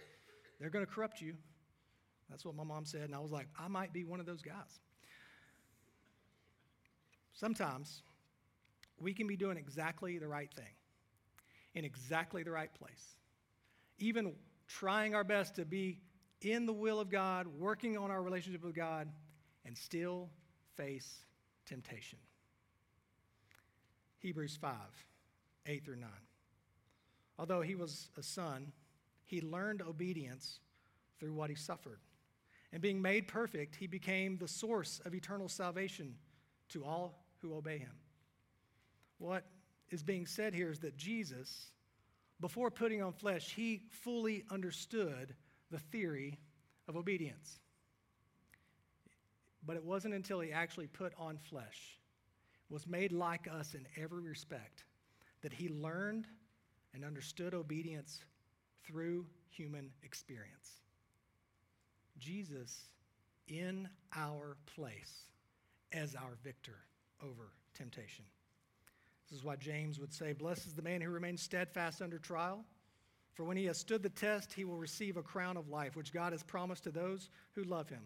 They're 0.59 0.71
going 0.71 0.83
to 0.83 0.91
corrupt 0.91 1.21
you. 1.21 1.37
That's 2.29 2.45
what 2.45 2.55
my 2.55 2.63
mom 2.63 2.85
said, 2.85 3.01
and 3.01 3.15
I 3.15 3.19
was 3.19 3.31
like, 3.31 3.47
I 3.59 3.67
might 3.67 3.93
be 3.93 4.03
one 4.03 4.19
of 4.19 4.25
those 4.25 4.41
guys. 4.41 4.79
Sometimes 7.33 8.01
we 8.99 9.13
can 9.13 9.27
be 9.27 9.35
doing 9.35 9.57
exactly 9.57 10.17
the 10.17 10.27
right 10.27 10.51
thing 10.53 10.73
in 11.73 11.85
exactly 11.85 12.43
the 12.43 12.51
right 12.51 12.73
place. 12.73 13.15
Even 13.99 14.33
trying 14.67 15.13
our 15.13 15.23
best 15.23 15.55
to 15.55 15.65
be 15.65 15.99
in 16.41 16.65
the 16.65 16.73
will 16.73 16.99
of 16.99 17.09
God, 17.09 17.47
working 17.47 17.97
on 17.97 18.11
our 18.11 18.21
relationship 18.21 18.63
with 18.63 18.75
God, 18.75 19.09
and 19.65 19.77
still 19.77 20.29
face 20.75 21.25
temptation. 21.65 22.19
Hebrews 24.19 24.57
5 24.59 24.71
8 25.67 25.83
through 25.83 25.97
9. 25.97 26.09
Although 27.37 27.61
he 27.61 27.75
was 27.75 28.09
a 28.17 28.23
son, 28.23 28.71
he 29.25 29.41
learned 29.41 29.81
obedience 29.81 30.59
through 31.19 31.33
what 31.33 31.49
he 31.49 31.55
suffered. 31.55 31.99
And 32.75 32.81
being 32.81 33.01
made 33.01 33.29
perfect, 33.29 33.77
he 33.77 33.87
became 33.87 34.37
the 34.37 34.49
source 34.49 34.99
of 35.05 35.15
eternal 35.15 35.47
salvation 35.47 36.13
to 36.67 36.83
all 36.83 37.23
who 37.41 37.55
obey 37.55 37.77
him. 37.77 37.93
What 39.17 39.45
is 39.91 40.03
being 40.03 40.25
said 40.25 40.53
here 40.53 40.71
is 40.71 40.79
that 40.79 40.97
Jesus, 40.97 41.71
before 42.41 42.69
putting 42.69 43.01
on 43.01 43.13
flesh, 43.13 43.53
he 43.55 43.83
fully 44.03 44.43
understood 44.51 45.33
the 45.71 45.79
theory 45.79 46.37
of 46.89 46.97
obedience. 46.97 47.61
But 49.65 49.77
it 49.77 49.83
wasn't 49.85 50.13
until 50.13 50.41
he 50.41 50.51
actually 50.51 50.87
put 50.87 51.13
on 51.17 51.37
flesh, 51.37 51.97
was 52.67 52.85
made 52.85 53.13
like 53.13 53.47
us 53.47 53.73
in 53.73 53.87
every 53.95 54.23
respect, 54.23 54.83
that 55.43 55.53
he 55.53 55.69
learned 55.69 56.27
and 56.93 57.05
understood 57.05 57.53
obedience 57.53 58.19
through 58.83 59.27
human 59.47 59.91
experience. 60.03 60.81
Jesus 62.19 62.85
in 63.47 63.87
our 64.15 64.57
place 64.75 65.23
as 65.93 66.15
our 66.15 66.37
victor 66.43 66.77
over 67.23 67.51
temptation. 67.73 68.25
This 69.29 69.39
is 69.39 69.45
why 69.45 69.55
James 69.55 69.99
would 69.99 70.13
say, 70.13 70.33
Blessed 70.33 70.67
is 70.67 70.73
the 70.73 70.81
man 70.81 71.01
who 71.01 71.09
remains 71.09 71.41
steadfast 71.41 72.01
under 72.01 72.19
trial. 72.19 72.63
For 73.33 73.43
when 73.43 73.57
he 73.57 73.65
has 73.65 73.77
stood 73.77 74.01
the 74.01 74.09
test, 74.09 74.53
he 74.53 74.63
will 74.63 74.77
receive 74.77 75.17
a 75.17 75.23
crown 75.23 75.57
of 75.57 75.67
life, 75.67 75.95
which 75.95 76.13
God 76.13 76.31
has 76.31 76.43
promised 76.43 76.83
to 76.85 76.91
those 76.91 77.29
who 77.53 77.63
love 77.63 77.89
him. 77.89 78.03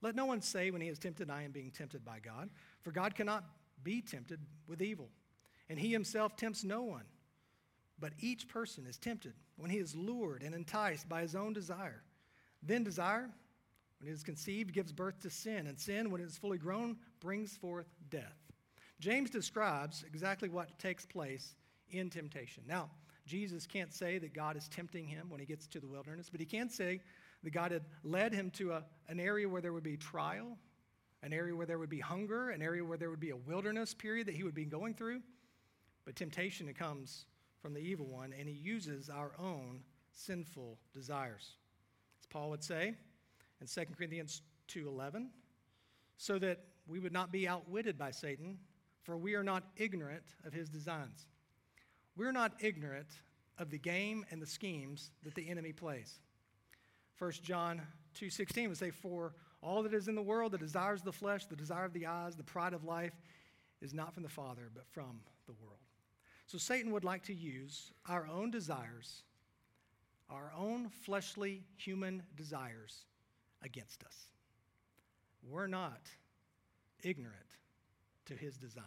Let 0.00 0.14
no 0.14 0.26
one 0.26 0.40
say 0.40 0.70
when 0.70 0.80
he 0.80 0.88
is 0.88 0.98
tempted, 0.98 1.30
I 1.30 1.42
am 1.42 1.50
being 1.50 1.70
tempted 1.70 2.04
by 2.04 2.18
God. 2.20 2.50
For 2.82 2.90
God 2.90 3.14
cannot 3.14 3.44
be 3.82 4.00
tempted 4.00 4.40
with 4.66 4.80
evil, 4.80 5.10
and 5.68 5.78
he 5.78 5.90
himself 5.92 6.36
tempts 6.36 6.64
no 6.64 6.82
one. 6.82 7.04
But 7.98 8.12
each 8.18 8.48
person 8.48 8.86
is 8.86 8.96
tempted 8.96 9.34
when 9.56 9.70
he 9.70 9.78
is 9.78 9.94
lured 9.94 10.42
and 10.42 10.54
enticed 10.54 11.08
by 11.08 11.22
his 11.22 11.34
own 11.34 11.52
desire. 11.52 12.02
Then 12.66 12.84
desire, 12.84 13.30
when 13.98 14.10
it 14.10 14.12
is 14.12 14.22
conceived, 14.22 14.72
gives 14.72 14.92
birth 14.92 15.20
to 15.20 15.30
sin, 15.30 15.66
and 15.66 15.78
sin, 15.78 16.10
when 16.10 16.20
it 16.20 16.26
is 16.26 16.38
fully 16.38 16.58
grown, 16.58 16.96
brings 17.20 17.56
forth 17.56 17.86
death. 18.10 18.36
James 19.00 19.30
describes 19.30 20.04
exactly 20.06 20.48
what 20.48 20.78
takes 20.78 21.04
place 21.04 21.54
in 21.90 22.10
temptation. 22.10 22.62
Now, 22.66 22.90
Jesus 23.26 23.66
can't 23.66 23.92
say 23.92 24.18
that 24.18 24.34
God 24.34 24.56
is 24.56 24.68
tempting 24.68 25.06
him 25.06 25.30
when 25.30 25.40
he 25.40 25.46
gets 25.46 25.66
to 25.68 25.80
the 25.80 25.86
wilderness, 25.86 26.28
but 26.30 26.40
he 26.40 26.46
can 26.46 26.68
say 26.68 27.00
that 27.42 27.50
God 27.50 27.72
had 27.72 27.84
led 28.02 28.32
him 28.32 28.50
to 28.52 28.72
a, 28.72 28.84
an 29.08 29.20
area 29.20 29.48
where 29.48 29.62
there 29.62 29.72
would 29.72 29.82
be 29.82 29.96
trial, 29.96 30.56
an 31.22 31.32
area 31.32 31.54
where 31.54 31.66
there 31.66 31.78
would 31.78 31.90
be 31.90 32.00
hunger, 32.00 32.50
an 32.50 32.62
area 32.62 32.84
where 32.84 32.98
there 32.98 33.10
would 33.10 33.20
be 33.20 33.30
a 33.30 33.36
wilderness 33.36 33.94
period 33.94 34.26
that 34.26 34.34
he 34.34 34.42
would 34.42 34.54
be 34.54 34.64
going 34.64 34.94
through. 34.94 35.20
But 36.04 36.16
temptation 36.16 36.72
comes 36.74 37.24
from 37.60 37.72
the 37.72 37.80
evil 37.80 38.06
one, 38.06 38.34
and 38.38 38.46
he 38.46 38.54
uses 38.54 39.08
our 39.08 39.32
own 39.38 39.80
sinful 40.12 40.78
desires. 40.92 41.56
As 42.24 42.28
Paul 42.28 42.48
would 42.48 42.64
say 42.64 42.94
in 43.60 43.66
2 43.66 43.84
Corinthians 43.94 44.40
2:11, 44.68 45.28
so 46.16 46.38
that 46.38 46.64
we 46.86 46.98
would 46.98 47.12
not 47.12 47.30
be 47.30 47.46
outwitted 47.46 47.98
by 47.98 48.12
Satan, 48.12 48.58
for 49.02 49.18
we 49.18 49.34
are 49.34 49.44
not 49.44 49.70
ignorant 49.76 50.24
of 50.42 50.54
his 50.54 50.70
designs. 50.70 51.26
We're 52.16 52.32
not 52.32 52.64
ignorant 52.64 53.08
of 53.58 53.68
the 53.68 53.78
game 53.78 54.24
and 54.30 54.40
the 54.40 54.46
schemes 54.46 55.10
that 55.22 55.34
the 55.34 55.50
enemy 55.50 55.74
plays. 55.74 56.18
1 57.18 57.30
John 57.42 57.86
2:16 58.14 58.68
would 58.68 58.78
say 58.78 58.90
for 58.90 59.34
all 59.60 59.82
that 59.82 59.92
is 59.92 60.08
in 60.08 60.14
the 60.14 60.22
world 60.22 60.52
the 60.52 60.58
desires 60.58 61.00
of 61.00 61.04
the 61.04 61.12
flesh 61.12 61.44
the 61.44 61.56
desire 61.56 61.84
of 61.84 61.92
the 61.92 62.06
eyes 62.06 62.36
the 62.36 62.42
pride 62.42 62.72
of 62.72 62.84
life 62.84 63.20
is 63.82 63.92
not 63.92 64.14
from 64.14 64.22
the 64.22 64.30
father 64.30 64.70
but 64.74 64.86
from 64.88 65.22
the 65.44 65.52
world 65.52 65.80
so 66.46 66.56
Satan 66.56 66.90
would 66.92 67.04
like 67.04 67.24
to 67.24 67.34
use 67.34 67.92
our 68.06 68.26
own 68.26 68.50
desires, 68.50 69.24
our 70.30 70.52
own 70.56 70.88
fleshly 70.88 71.62
human 71.76 72.22
desires 72.36 73.04
against 73.62 74.04
us. 74.04 74.16
We're 75.48 75.66
not 75.66 76.00
ignorant 77.02 77.56
to 78.26 78.34
his 78.34 78.56
designs. 78.56 78.86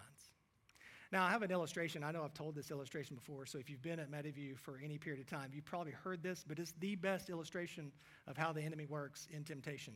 Now, 1.11 1.23
I 1.23 1.29
have 1.29 1.41
an 1.41 1.51
illustration. 1.51 2.03
I 2.03 2.11
know 2.11 2.23
I've 2.23 2.33
told 2.33 2.55
this 2.55 2.69
illustration 2.69 3.15
before, 3.15 3.45
so 3.45 3.59
if 3.59 3.69
you've 3.69 3.81
been 3.81 3.99
at 3.99 4.11
Meadowview 4.11 4.57
for 4.57 4.79
any 4.83 4.97
period 4.97 5.21
of 5.21 5.27
time, 5.27 5.51
you've 5.53 5.63
probably 5.63 5.93
heard 5.93 6.21
this, 6.21 6.43
but 6.45 6.59
it's 6.59 6.73
the 6.79 6.95
best 6.95 7.29
illustration 7.29 7.91
of 8.27 8.35
how 8.35 8.51
the 8.51 8.61
enemy 8.61 8.85
works 8.85 9.27
in 9.31 9.43
temptation. 9.43 9.93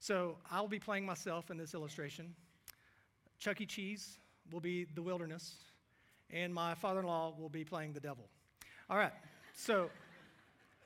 So 0.00 0.36
I'll 0.50 0.68
be 0.68 0.78
playing 0.78 1.06
myself 1.06 1.50
in 1.50 1.56
this 1.56 1.72
illustration. 1.72 2.34
Chuck 3.38 3.60
E. 3.60 3.66
Cheese 3.66 4.18
will 4.52 4.60
be 4.60 4.84
the 4.84 5.02
wilderness 5.02 5.54
and 6.30 6.52
my 6.52 6.74
father 6.74 7.00
in 7.00 7.06
law 7.06 7.34
will 7.38 7.48
be 7.48 7.64
playing 7.64 7.92
the 7.92 8.00
devil. 8.00 8.24
All 8.90 8.98
right, 8.98 9.12
so 9.54 9.88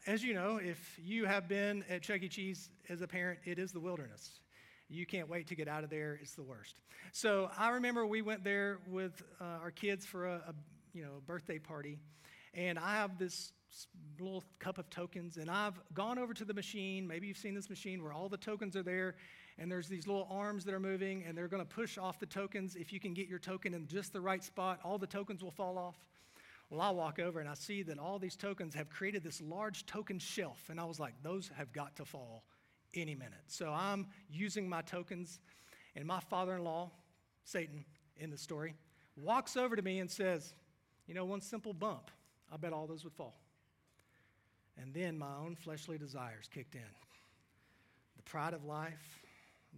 as 0.08 0.24
you 0.24 0.32
know, 0.32 0.56
if 0.56 0.98
you 1.04 1.26
have 1.26 1.48
been 1.48 1.84
at 1.90 2.00
Chuck 2.00 2.22
E. 2.22 2.28
Cheese 2.28 2.70
as 2.88 3.02
a 3.02 3.06
parent, 3.06 3.40
it 3.44 3.58
is 3.58 3.72
the 3.72 3.80
wilderness. 3.80 4.40
You 4.88 5.04
can't 5.04 5.28
wait 5.28 5.48
to 5.48 5.54
get 5.54 5.68
out 5.68 5.84
of 5.84 5.90
there. 5.90 6.18
It's 6.22 6.32
the 6.32 6.42
worst. 6.42 6.76
So 7.12 7.50
I 7.58 7.68
remember 7.68 8.06
we 8.06 8.22
went 8.22 8.42
there 8.42 8.78
with 8.88 9.22
uh, 9.38 9.44
our 9.62 9.70
kids 9.70 10.06
for 10.06 10.26
a, 10.26 10.36
a 10.36 10.54
you 10.94 11.02
know 11.02 11.20
birthday 11.26 11.58
party, 11.58 11.98
and 12.54 12.78
I 12.78 12.94
have 12.94 13.18
this 13.18 13.52
little 14.18 14.42
cup 14.60 14.78
of 14.78 14.88
tokens, 14.88 15.36
and 15.36 15.50
I've 15.50 15.78
gone 15.92 16.18
over 16.18 16.32
to 16.32 16.44
the 16.46 16.54
machine. 16.54 17.06
Maybe 17.06 17.26
you've 17.26 17.36
seen 17.36 17.54
this 17.54 17.68
machine 17.68 18.02
where 18.02 18.14
all 18.14 18.30
the 18.30 18.38
tokens 18.38 18.76
are 18.76 18.82
there, 18.82 19.14
and 19.58 19.70
there's 19.70 19.88
these 19.88 20.06
little 20.06 20.26
arms 20.30 20.64
that 20.64 20.72
are 20.72 20.80
moving, 20.80 21.24
and 21.28 21.36
they're 21.36 21.48
going 21.48 21.62
to 21.62 21.68
push 21.68 21.98
off 21.98 22.18
the 22.18 22.24
tokens. 22.24 22.76
If 22.76 22.94
you 22.94 22.98
can 22.98 23.12
get 23.12 23.28
your 23.28 23.38
token 23.38 23.74
in 23.74 23.86
just 23.86 24.14
the 24.14 24.22
right 24.22 24.42
spot, 24.42 24.80
all 24.82 24.96
the 24.96 25.06
tokens 25.06 25.44
will 25.44 25.50
fall 25.50 25.76
off. 25.76 25.96
Well, 26.70 26.80
I 26.82 26.90
walk 26.90 27.18
over 27.18 27.40
and 27.40 27.48
I 27.48 27.54
see 27.54 27.82
that 27.84 27.98
all 27.98 28.18
these 28.18 28.36
tokens 28.36 28.74
have 28.74 28.90
created 28.90 29.22
this 29.22 29.40
large 29.40 29.86
token 29.86 30.18
shelf, 30.18 30.68
and 30.68 30.78
I 30.78 30.84
was 30.84 31.00
like, 31.00 31.14
those 31.22 31.50
have 31.56 31.72
got 31.72 31.96
to 31.96 32.04
fall 32.04 32.44
any 32.94 33.14
minute. 33.14 33.44
So 33.46 33.72
I'm 33.72 34.06
using 34.30 34.68
my 34.68 34.82
tokens, 34.82 35.40
and 35.96 36.06
my 36.06 36.20
father 36.20 36.56
in 36.56 36.64
law, 36.64 36.90
Satan, 37.44 37.84
in 38.16 38.30
the 38.30 38.36
story, 38.36 38.74
walks 39.16 39.56
over 39.56 39.76
to 39.76 39.82
me 39.82 40.00
and 40.00 40.10
says, 40.10 40.52
You 41.06 41.14
know, 41.14 41.24
one 41.24 41.40
simple 41.40 41.72
bump, 41.72 42.10
I 42.52 42.58
bet 42.58 42.72
all 42.72 42.86
those 42.86 43.04
would 43.04 43.14
fall. 43.14 43.40
And 44.80 44.92
then 44.92 45.18
my 45.18 45.34
own 45.42 45.56
fleshly 45.56 45.98
desires 45.98 46.48
kicked 46.52 46.74
in 46.74 46.82
the 48.16 48.22
pride 48.24 48.52
of 48.52 48.64
life, 48.64 49.20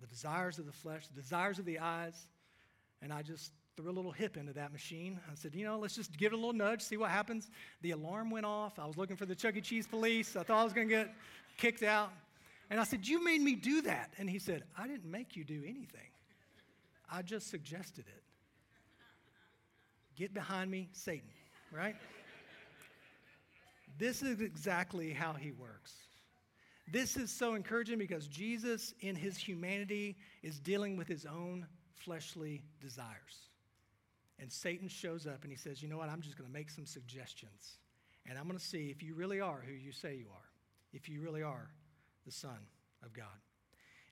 the 0.00 0.06
desires 0.06 0.58
of 0.58 0.66
the 0.66 0.72
flesh, 0.72 1.06
the 1.06 1.20
desires 1.20 1.58
of 1.58 1.64
the 1.64 1.78
eyes, 1.78 2.26
and 3.00 3.12
I 3.12 3.22
just 3.22 3.52
threw 3.80 3.90
a 3.90 3.92
little 3.92 4.12
hip 4.12 4.36
into 4.36 4.52
that 4.52 4.72
machine. 4.72 5.18
I 5.30 5.34
said, 5.34 5.54
you 5.54 5.64
know, 5.64 5.78
let's 5.78 5.94
just 5.94 6.16
give 6.16 6.32
it 6.32 6.36
a 6.36 6.38
little 6.38 6.52
nudge, 6.52 6.82
see 6.82 6.96
what 6.96 7.10
happens. 7.10 7.50
The 7.82 7.92
alarm 7.92 8.30
went 8.30 8.46
off. 8.46 8.78
I 8.78 8.86
was 8.86 8.96
looking 8.96 9.16
for 9.16 9.26
the 9.26 9.34
Chuck 9.34 9.56
E. 9.56 9.60
Cheese 9.60 9.86
police. 9.86 10.36
I 10.36 10.42
thought 10.42 10.60
I 10.60 10.64
was 10.64 10.72
going 10.72 10.88
to 10.88 10.94
get 10.94 11.14
kicked 11.56 11.82
out. 11.82 12.12
And 12.70 12.78
I 12.78 12.84
said, 12.84 13.06
You 13.06 13.24
made 13.24 13.40
me 13.40 13.54
do 13.54 13.82
that. 13.82 14.12
And 14.18 14.28
he 14.28 14.38
said, 14.38 14.64
I 14.76 14.86
didn't 14.86 15.10
make 15.10 15.36
you 15.36 15.44
do 15.44 15.62
anything, 15.64 16.10
I 17.10 17.22
just 17.22 17.50
suggested 17.50 18.04
it. 18.06 18.22
Get 20.16 20.34
behind 20.34 20.70
me, 20.70 20.88
Satan, 20.92 21.30
right? 21.72 21.96
this 23.98 24.22
is 24.22 24.40
exactly 24.40 25.12
how 25.12 25.32
he 25.32 25.52
works. 25.52 25.94
This 26.92 27.16
is 27.16 27.30
so 27.30 27.54
encouraging 27.54 27.98
because 27.98 28.26
Jesus, 28.26 28.94
in 29.00 29.14
his 29.14 29.36
humanity, 29.36 30.16
is 30.42 30.58
dealing 30.58 30.96
with 30.96 31.06
his 31.06 31.24
own 31.24 31.66
fleshly 31.94 32.62
desires. 32.80 33.49
And 34.40 34.50
Satan 34.50 34.88
shows 34.88 35.26
up 35.26 35.42
and 35.42 35.52
he 35.52 35.58
says, 35.58 35.82
You 35.82 35.88
know 35.88 35.98
what? 35.98 36.08
I'm 36.08 36.22
just 36.22 36.36
going 36.38 36.48
to 36.48 36.52
make 36.52 36.70
some 36.70 36.86
suggestions. 36.86 37.76
And 38.28 38.38
I'm 38.38 38.46
going 38.46 38.58
to 38.58 38.64
see 38.64 38.88
if 38.88 39.02
you 39.02 39.14
really 39.14 39.40
are 39.40 39.62
who 39.64 39.72
you 39.72 39.92
say 39.92 40.16
you 40.16 40.26
are, 40.32 40.48
if 40.92 41.08
you 41.08 41.20
really 41.20 41.42
are 41.42 41.70
the 42.24 42.32
Son 42.32 42.58
of 43.04 43.12
God. 43.12 43.26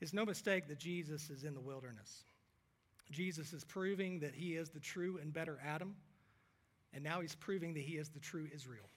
It's 0.01 0.13
no 0.13 0.25
mistake 0.25 0.69
that 0.69 0.79
Jesus 0.79 1.31
is 1.31 1.45
in 1.45 1.55
the 1.55 1.61
wilderness. 1.61 2.25
Jesus 3.11 3.53
is 3.53 3.65
proving 3.65 4.21
that 4.21 4.35
he 4.35 4.55
is 4.55 4.69
the 4.71 4.81
true 4.81 5.19
and 5.21 5.33
better 5.33 5.59
Adam, 5.65 5.97
and 6.93 7.03
now 7.03 7.21
he's 7.21 7.35
proving 7.35 7.75
that 7.75 7.83
he 7.83 7.95
is 7.95 8.09
the 8.09 8.21
true 8.21 8.49
Israel. 8.55 8.89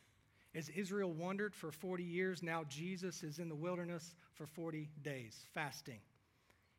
As 0.54 0.70
Israel 0.70 1.12
wandered 1.12 1.56
for 1.56 1.72
40 1.72 2.04
years, 2.04 2.44
now 2.44 2.66
Jesus 2.68 3.24
is 3.24 3.40
in 3.40 3.48
the 3.48 3.56
wilderness 3.56 4.16
for 4.34 4.46
40 4.46 4.90
days, 5.02 5.46
fasting. 5.54 6.00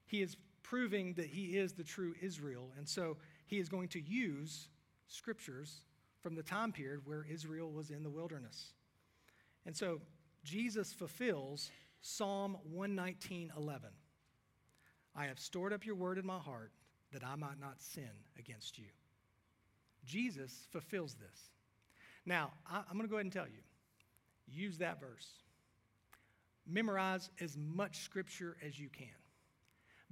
He 0.07 0.21
is 0.21 0.37
proving 0.63 1.15
that 1.15 1.27
he 1.27 1.57
is 1.57 1.73
the 1.73 1.85
true 1.85 2.15
Israel, 2.21 2.71
and 2.77 2.87
so 2.87 3.17
he 3.47 3.59
is 3.59 3.69
going 3.69 3.89
to 3.89 4.01
use 4.01 4.69
scriptures 5.09 5.83
from 6.23 6.35
the 6.35 6.43
time 6.43 6.73
period 6.73 7.01
where 7.05 7.27
Israel 7.29 7.71
was 7.71 7.91
in 7.91 8.03
the 8.03 8.11
wilderness. 8.11 8.73
And 9.67 9.77
so 9.77 10.01
Jesus 10.45 10.93
fulfills 10.93 11.71
Psalm 12.01 12.57
119:11. 12.75 13.93
I 15.15 15.27
have 15.27 15.39
stored 15.39 15.73
up 15.73 15.85
your 15.85 15.95
word 15.95 16.19
in 16.19 16.27
my 16.27 16.39
heart 16.39 16.73
that 17.13 17.25
I 17.25 17.35
might 17.37 17.61
not 17.61 17.83
sin 17.83 18.11
against 18.39 18.79
you. 18.79 18.89
Jesus 20.05 20.67
fulfills 20.71 21.15
this. 21.15 21.51
Now, 22.25 22.53
I, 22.67 22.79
am 22.79 22.97
going 22.97 23.03
to 23.03 23.09
go 23.09 23.17
ahead 23.17 23.27
and 23.27 23.33
tell 23.33 23.47
you 23.47 23.63
use 24.49 24.79
that 24.79 25.01
verse. 25.01 25.29
Memorize 26.67 27.31
as 27.41 27.57
much 27.57 28.01
scripture 28.05 28.57
as 28.65 28.79
you 28.79 28.89
can. 28.89 29.09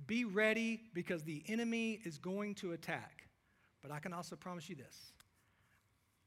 Be 0.06 0.24
ready 0.24 0.80
because 0.94 1.22
the 1.22 1.42
enemy 1.48 2.00
is 2.04 2.18
going 2.18 2.54
to 2.56 2.72
attack. 2.72 3.28
But 3.82 3.90
I 3.90 3.98
can 3.98 4.12
also 4.12 4.36
promise 4.36 4.68
you 4.68 4.76
this. 4.76 5.12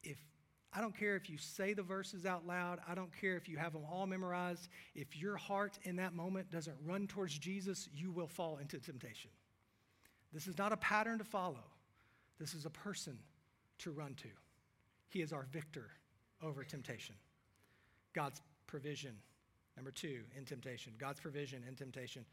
If 0.03 0.17
I 0.75 0.81
don't 0.81 0.97
care 0.97 1.15
if 1.15 1.29
you 1.29 1.37
say 1.37 1.73
the 1.73 1.83
verses 1.83 2.25
out 2.25 2.47
loud, 2.47 2.79
I 2.87 2.95
don't 2.95 3.11
care 3.19 3.37
if 3.37 3.47
you 3.47 3.57
have 3.57 3.73
them 3.73 3.83
all 3.89 4.07
memorized, 4.07 4.69
if 4.95 5.15
your 5.15 5.37
heart 5.37 5.77
in 5.83 5.95
that 5.97 6.15
moment 6.15 6.49
doesn't 6.49 6.75
run 6.83 7.05
towards 7.05 7.37
Jesus, 7.37 7.89
you 7.93 8.11
will 8.11 8.27
fall 8.27 8.57
into 8.57 8.79
temptation. 8.79 9.29
This 10.33 10.47
is 10.47 10.57
not 10.57 10.71
a 10.71 10.77
pattern 10.77 11.19
to 11.19 11.23
follow. 11.23 11.63
This 12.39 12.55
is 12.55 12.65
a 12.65 12.71
person 12.71 13.19
to 13.79 13.91
run 13.91 14.15
to. 14.15 14.29
He 15.09 15.21
is 15.21 15.31
our 15.31 15.45
victor 15.51 15.91
over 16.41 16.63
temptation. 16.63 17.15
God's 18.13 18.41
provision. 18.65 19.15
Number 19.75 19.91
two, 19.91 20.21
in 20.35 20.45
temptation. 20.45 20.93
God's 20.97 21.19
provision 21.19 21.63
in 21.67 21.75
temptation. 21.75 22.25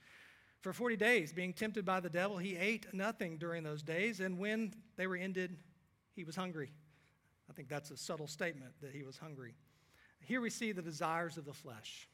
For 0.61 0.73
40 0.73 0.97
days, 0.97 1.33
being 1.33 1.55
tempted 1.55 1.85
by 1.85 2.00
the 2.00 2.11
devil, 2.11 2.37
he 2.37 2.57
ate 2.57 2.93
nothing 2.93 3.38
during 3.38 3.62
those 3.62 3.83
days, 3.83 4.21
and 4.21 4.38
when 4.38 4.75
they 4.97 5.07
were 5.07 5.17
ended, 5.17 5.57
he 6.14 6.25
was 6.25 6.37
hungry. 6.37 6.71
I 7.49 7.52
think 7.55 7.69
that's 7.69 7.90
a 7.90 7.97
subtle 7.97 8.26
statement 8.26 8.73
that 8.83 8.93
he 8.93 9.02
was 9.02 9.17
hungry. 9.17 9.55
Here 10.21 10.40
we 10.40 10.50
see 10.50 10.73
the 10.73 10.83
desires 10.83 11.38
of 11.38 11.47
the 11.47 11.52
flesh. 11.52 12.09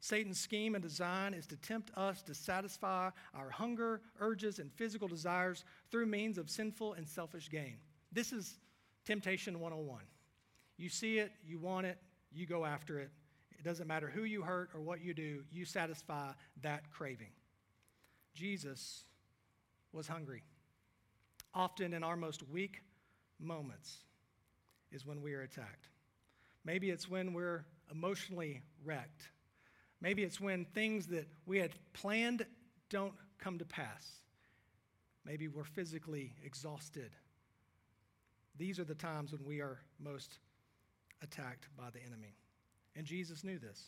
Satan's 0.00 0.40
scheme 0.40 0.74
and 0.74 0.82
design 0.82 1.32
is 1.32 1.46
to 1.46 1.56
tempt 1.56 1.92
us 1.96 2.22
to 2.22 2.34
satisfy 2.34 3.10
our 3.34 3.50
hunger, 3.50 4.00
urges, 4.18 4.58
and 4.58 4.72
physical 4.72 5.06
desires 5.06 5.64
through 5.92 6.06
means 6.06 6.38
of 6.38 6.50
sinful 6.50 6.94
and 6.94 7.08
selfish 7.08 7.48
gain. 7.48 7.76
This 8.10 8.32
is 8.32 8.56
temptation 9.04 9.60
101. 9.60 10.02
You 10.76 10.88
see 10.88 11.18
it, 11.18 11.30
you 11.46 11.60
want 11.60 11.86
it, 11.86 11.98
you 12.32 12.46
go 12.46 12.64
after 12.64 12.98
it. 12.98 13.10
It 13.56 13.62
doesn't 13.62 13.86
matter 13.86 14.08
who 14.08 14.24
you 14.24 14.42
hurt 14.42 14.70
or 14.74 14.80
what 14.80 15.04
you 15.04 15.14
do, 15.14 15.44
you 15.52 15.64
satisfy 15.64 16.32
that 16.62 16.90
craving. 16.90 17.30
Jesus 18.34 19.04
was 19.92 20.08
hungry. 20.08 20.42
Often 21.54 21.92
in 21.92 22.02
our 22.02 22.16
most 22.16 22.42
weak 22.48 22.80
moments 23.38 23.98
is 24.90 25.04
when 25.04 25.20
we 25.20 25.34
are 25.34 25.42
attacked. 25.42 25.88
Maybe 26.64 26.90
it's 26.90 27.08
when 27.08 27.32
we're 27.34 27.64
emotionally 27.90 28.62
wrecked. 28.84 29.28
Maybe 30.00 30.22
it's 30.22 30.40
when 30.40 30.64
things 30.64 31.06
that 31.08 31.28
we 31.46 31.58
had 31.58 31.72
planned 31.92 32.46
don't 32.90 33.14
come 33.38 33.58
to 33.58 33.64
pass. 33.64 34.22
Maybe 35.24 35.48
we're 35.48 35.64
physically 35.64 36.34
exhausted. 36.44 37.10
These 38.56 38.78
are 38.78 38.84
the 38.84 38.94
times 38.94 39.32
when 39.32 39.44
we 39.44 39.60
are 39.60 39.78
most 39.98 40.38
attacked 41.22 41.68
by 41.76 41.90
the 41.90 42.00
enemy. 42.00 42.34
And 42.96 43.06
Jesus 43.06 43.44
knew 43.44 43.58
this. 43.58 43.86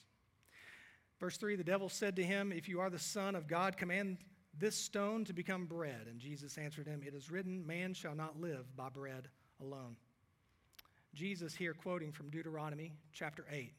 Verse 1.21 1.37
3 1.37 1.57
The 1.57 1.65
devil 1.65 1.89
said 1.89 2.17
to 2.17 2.25
him, 2.25 2.53
If 2.53 2.69
you 2.69 2.81
are 2.81 2.91
the 2.91 2.99
Son 2.99 3.35
of 3.35 3.47
God, 3.47 3.77
command 3.77 4.19
this 4.59 4.77
stone 4.77 5.25
to 5.25 5.33
become 5.33 5.67
bread. 5.67 6.07
And 6.09 6.21
Jesus 6.21 6.59
answered 6.59 6.87
him, 6.87 7.03
It 7.07 7.15
is 7.15 7.31
written, 7.31 7.67
Man 7.67 7.95
shall 7.95 8.15
not 8.15 8.41
live 8.41 8.75
by 8.77 8.89
bread 8.89 9.29
alone. 9.61 9.97
Jesus 11.15 11.55
here 11.55 11.75
quoting 11.75 12.13
from 12.13 12.31
Deuteronomy 12.31 12.93
chapter 13.13 13.47
8. 13.51 13.73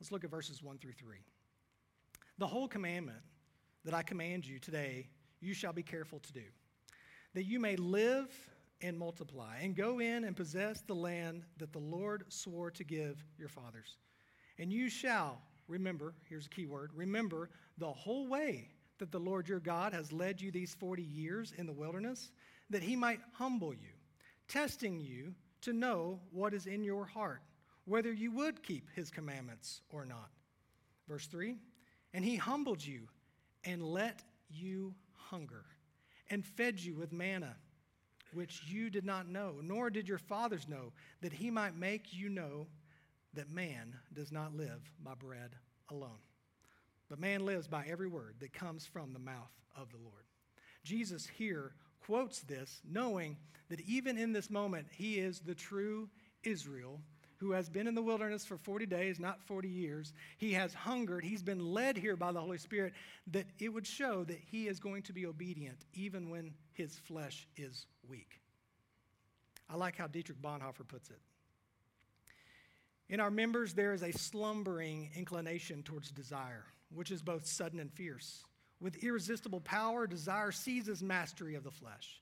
Let's 0.00 0.12
look 0.12 0.24
at 0.24 0.30
verses 0.30 0.62
1 0.62 0.78
through 0.78 0.92
3. 0.92 1.16
The 2.38 2.46
whole 2.46 2.68
commandment 2.68 3.20
that 3.84 3.94
I 3.94 4.02
command 4.02 4.46
you 4.46 4.58
today, 4.58 5.08
you 5.40 5.54
shall 5.54 5.72
be 5.72 5.82
careful 5.82 6.18
to 6.20 6.32
do, 6.32 6.44
that 7.34 7.44
you 7.44 7.58
may 7.58 7.76
live 7.76 8.28
and 8.80 8.98
multiply, 8.98 9.58
and 9.62 9.76
go 9.76 10.00
in 10.00 10.24
and 10.24 10.36
possess 10.36 10.82
the 10.82 10.94
land 10.94 11.44
that 11.58 11.72
the 11.72 11.78
Lord 11.78 12.24
swore 12.28 12.70
to 12.72 12.84
give 12.84 13.24
your 13.38 13.48
fathers. 13.48 13.96
And 14.58 14.72
you 14.72 14.88
shall 14.90 15.40
remember, 15.68 16.14
here's 16.28 16.46
a 16.46 16.50
key 16.50 16.66
word, 16.66 16.90
remember 16.94 17.48
the 17.78 17.90
whole 17.90 18.26
way 18.28 18.68
that 19.02 19.10
the 19.10 19.18
Lord 19.18 19.48
your 19.48 19.58
God 19.58 19.92
has 19.94 20.12
led 20.12 20.40
you 20.40 20.52
these 20.52 20.74
40 20.74 21.02
years 21.02 21.52
in 21.58 21.66
the 21.66 21.72
wilderness, 21.72 22.30
that 22.70 22.84
he 22.84 22.94
might 22.94 23.18
humble 23.32 23.74
you, 23.74 23.90
testing 24.46 25.00
you 25.00 25.34
to 25.62 25.72
know 25.72 26.20
what 26.30 26.54
is 26.54 26.66
in 26.66 26.84
your 26.84 27.04
heart, 27.04 27.42
whether 27.84 28.12
you 28.12 28.30
would 28.30 28.62
keep 28.62 28.88
his 28.94 29.10
commandments 29.10 29.80
or 29.90 30.04
not. 30.04 30.30
Verse 31.08 31.26
3 31.26 31.56
And 32.14 32.24
he 32.24 32.36
humbled 32.36 32.86
you 32.86 33.08
and 33.64 33.82
let 33.82 34.22
you 34.48 34.94
hunger, 35.16 35.64
and 36.30 36.46
fed 36.46 36.78
you 36.78 36.94
with 36.94 37.12
manna, 37.12 37.56
which 38.32 38.62
you 38.68 38.88
did 38.88 39.04
not 39.04 39.28
know, 39.28 39.54
nor 39.64 39.90
did 39.90 40.08
your 40.08 40.18
fathers 40.18 40.68
know, 40.68 40.92
that 41.22 41.32
he 41.32 41.50
might 41.50 41.74
make 41.76 42.14
you 42.14 42.28
know 42.28 42.68
that 43.34 43.50
man 43.50 43.96
does 44.14 44.30
not 44.30 44.56
live 44.56 44.88
by 45.02 45.14
bread 45.14 45.56
alone 45.90 46.20
but 47.12 47.20
man 47.20 47.44
lives 47.44 47.68
by 47.68 47.84
every 47.90 48.06
word 48.06 48.36
that 48.40 48.54
comes 48.54 48.86
from 48.86 49.12
the 49.12 49.18
mouth 49.18 49.52
of 49.76 49.92
the 49.92 49.98
Lord. 49.98 50.24
Jesus 50.82 51.26
here 51.26 51.74
quotes 52.00 52.40
this, 52.40 52.80
knowing 52.90 53.36
that 53.68 53.82
even 53.82 54.16
in 54.16 54.32
this 54.32 54.48
moment, 54.48 54.86
he 54.90 55.18
is 55.18 55.40
the 55.40 55.54
true 55.54 56.08
Israel 56.42 57.02
who 57.36 57.50
has 57.50 57.68
been 57.68 57.86
in 57.86 57.94
the 57.94 58.00
wilderness 58.00 58.46
for 58.46 58.56
40 58.56 58.86
days, 58.86 59.20
not 59.20 59.42
40 59.42 59.68
years. 59.68 60.14
He 60.38 60.54
has 60.54 60.72
hungered. 60.72 61.22
He's 61.22 61.42
been 61.42 61.74
led 61.74 61.98
here 61.98 62.16
by 62.16 62.32
the 62.32 62.40
Holy 62.40 62.56
Spirit, 62.56 62.94
that 63.26 63.44
it 63.58 63.68
would 63.68 63.86
show 63.86 64.24
that 64.24 64.38
he 64.50 64.66
is 64.66 64.80
going 64.80 65.02
to 65.02 65.12
be 65.12 65.26
obedient 65.26 65.84
even 65.92 66.30
when 66.30 66.54
his 66.72 66.96
flesh 66.96 67.46
is 67.58 67.84
weak. 68.08 68.40
I 69.68 69.76
like 69.76 69.98
how 69.98 70.06
Dietrich 70.06 70.40
Bonhoeffer 70.40 70.88
puts 70.88 71.10
it. 71.10 71.20
In 73.10 73.20
our 73.20 73.30
members, 73.30 73.74
there 73.74 73.92
is 73.92 74.02
a 74.02 74.12
slumbering 74.12 75.10
inclination 75.14 75.82
towards 75.82 76.10
desire 76.10 76.64
which 76.94 77.10
is 77.10 77.22
both 77.22 77.46
sudden 77.46 77.80
and 77.80 77.92
fierce. 77.92 78.44
With 78.80 79.02
irresistible 79.04 79.60
power, 79.60 80.06
desire 80.06 80.52
seizes 80.52 81.02
mastery 81.02 81.54
of 81.54 81.64
the 81.64 81.70
flesh. 81.70 82.20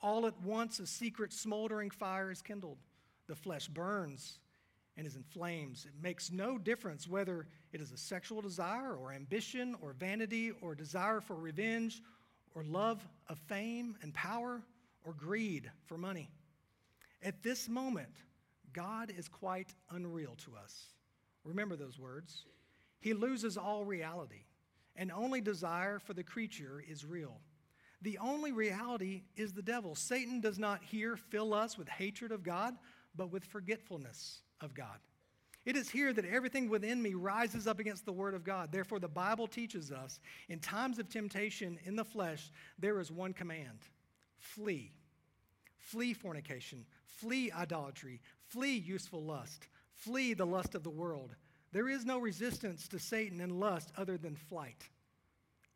All 0.00 0.26
at 0.26 0.40
once, 0.42 0.78
a 0.78 0.86
secret 0.86 1.32
smoldering 1.32 1.90
fire 1.90 2.30
is 2.30 2.42
kindled. 2.42 2.78
The 3.28 3.36
flesh 3.36 3.68
burns 3.68 4.38
and 4.96 5.06
is 5.06 5.16
in 5.16 5.22
flames. 5.22 5.86
It 5.86 6.02
makes 6.02 6.30
no 6.30 6.58
difference 6.58 7.08
whether 7.08 7.46
it 7.72 7.80
is 7.80 7.92
a 7.92 7.96
sexual 7.96 8.42
desire 8.42 8.94
or 8.94 9.12
ambition 9.12 9.74
or 9.80 9.94
vanity 9.94 10.52
or 10.60 10.74
desire 10.74 11.20
for 11.20 11.34
revenge 11.34 12.02
or 12.54 12.64
love 12.64 13.02
of 13.28 13.38
fame 13.46 13.96
and 14.02 14.12
power 14.12 14.60
or 15.04 15.14
greed 15.14 15.70
for 15.86 15.96
money. 15.96 16.28
At 17.22 17.42
this 17.42 17.68
moment, 17.68 18.14
God 18.72 19.12
is 19.16 19.28
quite 19.28 19.72
unreal 19.90 20.34
to 20.44 20.56
us. 20.62 20.86
Remember 21.44 21.76
those 21.76 21.98
words. 21.98 22.44
He 23.02 23.14
loses 23.14 23.58
all 23.58 23.84
reality, 23.84 24.44
and 24.94 25.10
only 25.10 25.40
desire 25.40 25.98
for 25.98 26.14
the 26.14 26.22
creature 26.22 26.82
is 26.88 27.04
real. 27.04 27.40
The 28.00 28.16
only 28.18 28.52
reality 28.52 29.24
is 29.36 29.52
the 29.52 29.60
devil. 29.60 29.96
Satan 29.96 30.40
does 30.40 30.58
not 30.58 30.84
here 30.84 31.16
fill 31.16 31.52
us 31.52 31.76
with 31.76 31.88
hatred 31.88 32.30
of 32.30 32.44
God, 32.44 32.74
but 33.16 33.32
with 33.32 33.44
forgetfulness 33.44 34.42
of 34.60 34.72
God. 34.72 34.98
It 35.64 35.76
is 35.76 35.90
here 35.90 36.12
that 36.12 36.24
everything 36.24 36.68
within 36.68 37.02
me 37.02 37.14
rises 37.14 37.66
up 37.66 37.80
against 37.80 38.04
the 38.04 38.12
Word 38.12 38.34
of 38.34 38.44
God. 38.44 38.70
Therefore, 38.70 39.00
the 39.00 39.08
Bible 39.08 39.48
teaches 39.48 39.90
us 39.90 40.20
in 40.48 40.60
times 40.60 41.00
of 41.00 41.08
temptation 41.08 41.80
in 41.84 41.96
the 41.96 42.04
flesh, 42.04 42.52
there 42.78 43.00
is 43.00 43.10
one 43.10 43.32
command 43.32 43.80
flee. 44.38 44.92
Flee 45.76 46.14
fornication, 46.14 46.84
flee 47.04 47.50
idolatry, 47.50 48.20
flee 48.48 48.76
useful 48.76 49.24
lust, 49.24 49.66
flee 49.92 50.34
the 50.34 50.46
lust 50.46 50.76
of 50.76 50.84
the 50.84 50.90
world, 50.90 51.34
there 51.72 51.88
is 51.88 52.04
no 52.04 52.18
resistance 52.18 52.86
to 52.88 52.98
Satan 52.98 53.40
and 53.40 53.58
lust 53.58 53.92
other 53.96 54.18
than 54.18 54.36
flight. 54.36 54.88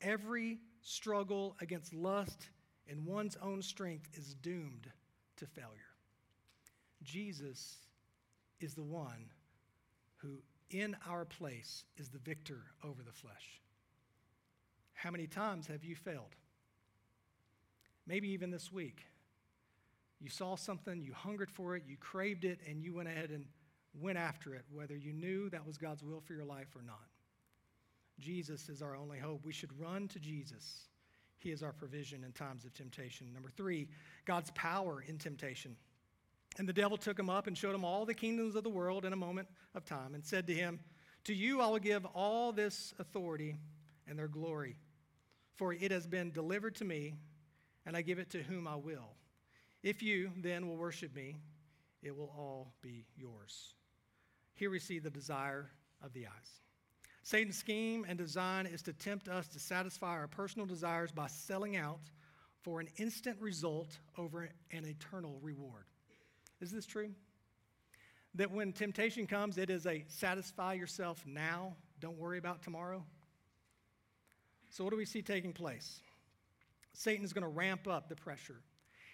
Every 0.00 0.59
struggle 0.82 1.56
against 1.61 1.94
lust 1.94 2.50
in 2.87 3.04
one's 3.04 3.37
own 3.42 3.62
strength 3.62 4.09
is 4.14 4.35
doomed 4.35 4.90
to 5.38 5.46
failure. 5.46 5.70
Jesus 7.02 7.76
is 8.61 8.74
the 8.74 8.82
one 8.82 9.30
who, 10.16 10.42
in 10.70 10.96
our 11.09 11.24
place, 11.24 11.85
is 11.96 12.09
the 12.09 12.18
victor 12.18 12.62
over 12.85 13.02
the 13.02 13.12
flesh. 13.12 13.61
How 14.92 15.11
many 15.11 15.26
times 15.26 15.66
have 15.66 15.85
you 15.85 15.94
failed? 15.94 16.35
Maybe 18.06 18.28
even 18.28 18.50
this 18.50 18.72
week. 18.72 19.06
You 20.20 20.30
saw 20.30 20.56
something, 20.56 21.02
you 21.02 21.12
hungered 21.12 21.50
for 21.50 21.76
it, 21.76 21.82
you 21.87 21.96
craved 21.98 22.44
it, 22.44 22.61
and 22.66 22.82
you 22.82 22.94
went 22.94 23.09
ahead 23.09 23.30
and 23.30 23.44
went 24.00 24.18
after 24.18 24.54
it, 24.54 24.64
whether 24.72 24.96
you 24.96 25.12
knew 25.12 25.48
that 25.50 25.66
was 25.66 25.78
God's 25.78 26.02
will 26.02 26.20
for 26.20 26.35
your 26.35 26.44
life 26.44 26.68
or 26.74 26.82
not. 26.82 27.09
Jesus 28.18 28.68
is 28.68 28.82
our 28.82 28.96
only 28.96 29.18
hope. 29.18 29.44
We 29.44 29.52
should 29.52 29.78
run 29.78 30.09
to 30.09 30.18
Jesus. 30.18 30.88
He 31.38 31.50
is 31.50 31.62
our 31.62 31.72
provision 31.72 32.24
in 32.24 32.32
times 32.32 32.64
of 32.64 32.74
temptation. 32.74 33.32
Number 33.32 33.50
three, 33.56 33.88
God's 34.24 34.50
power 34.52 35.04
in 35.06 35.18
temptation. 35.18 35.76
And 36.59 36.68
the 36.68 36.72
devil 36.72 36.96
took 36.96 37.18
him 37.18 37.28
up 37.28 37.46
and 37.46 37.56
showed 37.56 37.74
him 37.74 37.85
all 37.85 38.06
the 38.06 38.14
kingdoms 38.14 38.54
of 38.54 38.64
the 38.64 38.70
world 38.70 39.04
in 39.04 39.12
a 39.12 39.16
moment 39.16 39.48
of 39.74 39.85
time 39.85 40.14
and 40.14 40.24
said 40.24 40.46
to 40.46 40.54
him, 40.54 40.80
To 41.24 41.35
you 41.35 41.61
I 41.61 41.68
will 41.68 41.78
give 41.78 42.06
all 42.06 42.52
this 42.52 42.94
authority 42.98 43.56
and 44.09 44.18
their 44.18 44.28
glory, 44.28 44.76
for 45.56 45.74
it 45.74 45.90
has 45.90 46.06
been 46.06 46.32
delivered 46.32 46.74
to 46.76 46.85
me, 46.85 47.14
and 47.85 47.96
I 47.96 48.02
give 48.02 48.18
it 48.18 48.30
to 48.30 48.42
whom 48.42 48.66
I 48.66 48.76
will. 48.76 49.11
If 49.82 50.02
you 50.02 50.30
then 50.38 50.66
will 50.66 50.76
worship 50.76 51.14
me, 51.14 51.37
it 52.02 52.16
will 52.16 52.32
all 52.37 52.72
be 52.82 53.04
yours. 53.16 53.75
Here 54.56 54.70
we 54.70 54.78
see 54.78 54.98
the 54.98 55.10
desire 55.10 55.70
of 56.02 56.12
the 56.12 56.26
eyes. 56.26 56.60
Satan's 57.22 57.58
scheme 57.58 58.06
and 58.08 58.16
design 58.16 58.66
is 58.66 58.82
to 58.82 58.92
tempt 58.92 59.28
us 59.28 59.48
to 59.48 59.58
satisfy 59.58 60.12
our 60.12 60.28
personal 60.28 60.66
desires 60.66 61.12
by 61.12 61.26
selling 61.26 61.76
out 61.76 62.00
for 62.62 62.80
an 62.80 62.88
instant 62.96 63.36
result 63.40 63.98
over 64.16 64.48
an 64.70 64.84
eternal 64.86 65.38
reward. 65.42 65.84
Is 66.60 66.70
this 66.72 66.86
true? 66.86 67.10
That 68.34 68.50
when 68.50 68.72
temptation 68.72 69.26
comes, 69.26 69.58
it 69.58 69.70
is 69.70 69.86
a 69.86 70.04
satisfy 70.08 70.72
yourself 70.74 71.22
now, 71.26 71.76
don't 72.00 72.18
worry 72.18 72.38
about 72.38 72.62
tomorrow? 72.62 73.04
So, 74.70 74.84
what 74.84 74.90
do 74.90 74.96
we 74.96 75.04
see 75.04 75.22
taking 75.22 75.52
place? 75.52 76.00
Satan 76.92 77.24
is 77.24 77.32
going 77.32 77.42
to 77.42 77.48
ramp 77.48 77.86
up 77.86 78.08
the 78.08 78.16
pressure. 78.16 78.60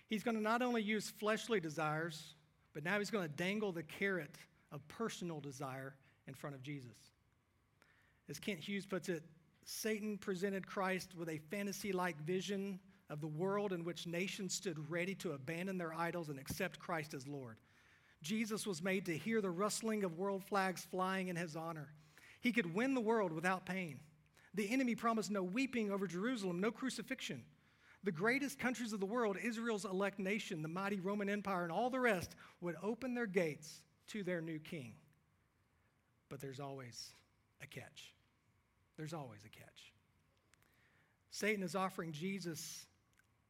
He's 0.07 0.23
going 0.23 0.37
to 0.37 0.43
not 0.43 0.63
only 0.63 0.83
use 0.83 1.11
fleshly 1.11 1.61
desires, 1.61 2.35
but 2.75 2.85
now 2.85 2.99
he's 2.99 3.11
going 3.11 3.29
to 3.29 3.35
dangle 3.35 3.73
the 3.73 3.83
carrot 3.83 4.37
of 4.73 4.87
personal 4.89 5.41
desire 5.41 5.95
in 6.27 6.35
front 6.35 6.57
of 6.57 6.63
Jesus. 6.63 7.13
As 8.29 8.39
Kent 8.39 8.61
Hughes 8.61 8.87
puts 8.87 9.09
it, 9.09 9.23
Satan 9.65 10.19
presented 10.19 10.67
Christ 10.67 11.15
with 11.17 11.29
a 11.29 11.39
fantasy 11.51 11.93
like 11.93 12.21
vision 12.23 12.81
of 13.11 13.21
the 13.21 13.29
world 13.29 13.73
in 13.73 13.85
which 13.85 14.07
nations 14.07 14.55
stood 14.55 14.91
ready 14.91 15.15
to 15.17 15.33
abandon 15.33 15.79
their 15.79 15.95
idols 15.95 16.31
and 16.31 16.39
accept 16.39 16.79
Christ 16.79 17.15
as 17.15 17.29
Lord. 17.29 17.59
Jesus 18.23 18.67
was 18.67 18.83
made 18.83 19.05
to 19.07 19.17
hear 19.17 19.41
the 19.41 19.51
rustling 19.51 20.05
of 20.05 20.17
world 20.17 20.43
flags 20.45 20.87
flying 20.91 21.29
in 21.29 21.37
his 21.37 21.57
honor. 21.57 21.93
He 22.41 22.53
could 22.53 22.75
win 22.75 22.95
the 22.95 23.01
world 23.01 23.33
without 23.33 23.67
pain. 23.67 24.01
The 24.55 24.71
enemy 24.71 24.95
promised 24.95 25.31
no 25.31 25.43
weeping 25.43 25.91
over 25.91 26.07
Jerusalem, 26.07 26.61
no 26.61 26.71
crucifixion. 26.71 27.43
The 28.05 28.13
greatest 28.13 28.59
countries 28.59 28.93
of 28.93 29.01
the 29.01 29.07
world, 29.07 29.37
Israel's 29.43 29.85
elect 29.85 30.19
nation, 30.19 30.63
the 30.63 30.69
mighty 30.69 30.99
Roman 30.99 31.29
Empire, 31.29 31.63
and 31.63 31.73
all 31.73 31.91
the 31.91 32.01
rest, 32.01 32.35
would 32.61 32.77
open 32.83 33.15
their 33.15 33.27
gates 33.27 33.83
to 34.09 34.23
their 34.23 34.41
new 34.41 34.59
king. 34.59 34.95
But 36.29 36.41
there's 36.41 36.61
always 36.61 37.13
a 37.63 37.67
catch. 37.67 38.15
There's 38.97 39.15
always 39.15 39.41
a 39.45 39.49
catch. 39.49 39.93
Satan 41.31 41.63
is 41.63 41.75
offering 41.75 42.13
Jesus 42.13 42.87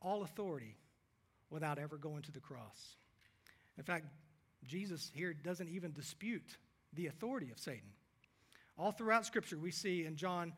all 0.00 0.22
authority 0.22 0.76
without 1.50 1.78
ever 1.78 1.96
going 1.96 2.22
to 2.22 2.32
the 2.32 2.40
cross. 2.40 2.96
In 3.76 3.84
fact, 3.84 4.06
Jesus 4.64 5.10
here 5.14 5.34
doesn't 5.34 5.68
even 5.68 5.92
dispute 5.92 6.56
the 6.94 7.06
authority 7.06 7.50
of 7.50 7.58
Satan. 7.58 7.88
All 8.78 8.92
throughout 8.92 9.26
Scripture, 9.26 9.58
we 9.58 9.70
see 9.70 10.06
in 10.06 10.16
John 10.16 10.52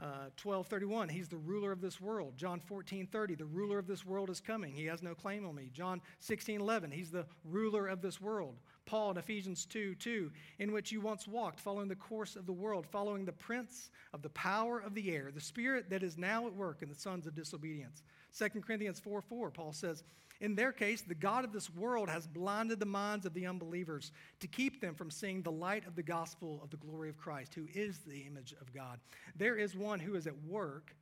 uh, 0.00 0.30
12 0.36 0.66
31, 0.66 1.08
he's 1.08 1.28
the 1.28 1.36
ruler 1.36 1.70
of 1.70 1.80
this 1.80 2.00
world. 2.00 2.34
John 2.36 2.60
14 2.60 3.06
30, 3.06 3.34
the 3.36 3.44
ruler 3.44 3.78
of 3.78 3.86
this 3.86 4.04
world 4.04 4.30
is 4.30 4.40
coming. 4.40 4.74
He 4.74 4.86
has 4.86 5.02
no 5.02 5.14
claim 5.14 5.46
on 5.46 5.54
me. 5.54 5.70
John 5.72 6.00
16 6.20 6.60
11, 6.60 6.90
he's 6.90 7.10
the 7.10 7.26
ruler 7.44 7.86
of 7.86 8.02
this 8.02 8.20
world. 8.20 8.56
Paul 8.84 9.12
in 9.12 9.16
Ephesians 9.16 9.64
2 9.66 9.94
2, 9.96 10.30
in 10.58 10.72
which 10.72 10.90
you 10.90 11.00
once 11.00 11.28
walked, 11.28 11.60
following 11.60 11.88
the 11.88 11.94
course 11.94 12.36
of 12.36 12.46
the 12.46 12.52
world, 12.52 12.86
following 12.86 13.24
the 13.24 13.32
prince 13.32 13.90
of 14.12 14.22
the 14.22 14.30
power 14.30 14.80
of 14.80 14.94
the 14.94 15.14
air, 15.14 15.30
the 15.32 15.40
spirit 15.40 15.88
that 15.90 16.02
is 16.02 16.18
now 16.18 16.46
at 16.46 16.54
work 16.54 16.82
in 16.82 16.88
the 16.88 16.94
sons 16.94 17.26
of 17.26 17.34
disobedience. 17.34 18.02
2 18.36 18.48
Corinthians 18.60 18.98
4 18.98 19.20
4, 19.20 19.50
Paul 19.50 19.72
says, 19.72 20.02
in 20.42 20.56
their 20.56 20.72
case, 20.72 21.02
the 21.02 21.14
God 21.14 21.44
of 21.44 21.52
this 21.52 21.70
world 21.70 22.08
has 22.08 22.26
blinded 22.26 22.80
the 22.80 22.84
minds 22.84 23.26
of 23.26 23.32
the 23.32 23.46
unbelievers 23.46 24.10
to 24.40 24.48
keep 24.48 24.80
them 24.80 24.92
from 24.92 25.08
seeing 25.08 25.40
the 25.40 25.52
light 25.52 25.86
of 25.86 25.94
the 25.94 26.02
gospel 26.02 26.58
of 26.64 26.70
the 26.70 26.76
glory 26.78 27.08
of 27.08 27.16
Christ, 27.16 27.54
who 27.54 27.68
is 27.72 28.00
the 28.00 28.22
image 28.22 28.52
of 28.60 28.74
God. 28.74 28.98
There 29.36 29.56
is 29.56 29.76
one 29.76 30.00
who 30.00 30.16
is 30.16 30.26
at 30.26 30.36
work 30.42 30.96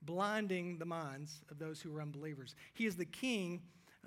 blinding 0.00 0.78
the 0.78 0.86
minds 0.86 1.42
of 1.50 1.58
those 1.58 1.82
who 1.82 1.94
are 1.94 2.00
unbelievers. 2.00 2.54
He 2.72 2.86
is 2.86 2.96
the 2.96 3.04
king 3.04 3.60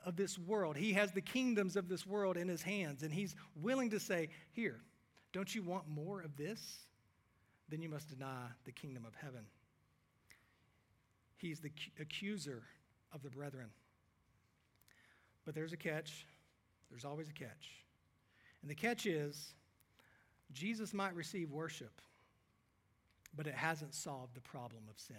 of 0.04 0.15
this 0.15 0.39
world. 0.39 0.76
He 0.76 0.94
has 0.94 1.12
the 1.12 1.22
kingdoms 1.22 1.76
of 1.76 1.88
this 1.88 2.08
world 2.08 2.36
in 2.36 2.48
his 2.48 2.63
hands, 2.63 3.04
and 3.04 3.13
he's 3.13 3.36
willing 3.56 3.91
to 3.91 4.00
say, 4.00 4.30
Here, 4.52 4.82
don't 5.32 5.54
you 5.54 5.62
want 5.62 5.88
more 5.88 6.22
of 6.22 6.36
this? 6.38 6.88
Then 7.70 7.84
you 7.84 7.89
must 7.89 8.10
deny 8.10 8.48
the 8.65 8.72
kingdom 8.72 9.06
of 9.06 9.13
heaven. 9.13 9.46
He's 11.38 11.60
the 11.60 11.72
accuser 12.00 12.63
of 13.13 13.22
the 13.22 13.30
brethren. 13.30 13.70
But 15.45 15.56
there's 15.56 15.73
a 15.73 15.77
catch. 15.77 16.25
There's 16.89 17.06
always 17.06 17.30
a 17.30 17.34
catch. 17.34 17.69
And 18.62 18.69
the 18.69 18.75
catch 18.75 19.06
is 19.06 19.54
Jesus 20.51 20.93
might 20.93 21.15
receive 21.15 21.51
worship, 21.51 22.01
but 23.36 23.47
it 23.47 23.56
hasn't 23.56 23.93
solved 23.93 24.36
the 24.36 24.41
problem 24.41 24.84
of 24.89 24.99
sin. 24.99 25.15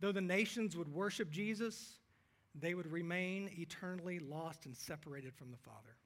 Though 0.00 0.12
the 0.12 0.20
nations 0.20 0.76
would 0.76 0.88
worship 0.88 1.30
Jesus, 1.30 1.98
they 2.54 2.74
would 2.74 2.90
remain 2.90 3.50
eternally 3.58 4.20
lost 4.20 4.66
and 4.66 4.76
separated 4.76 5.34
from 5.34 5.50
the 5.50 5.56
Father. 5.56 5.96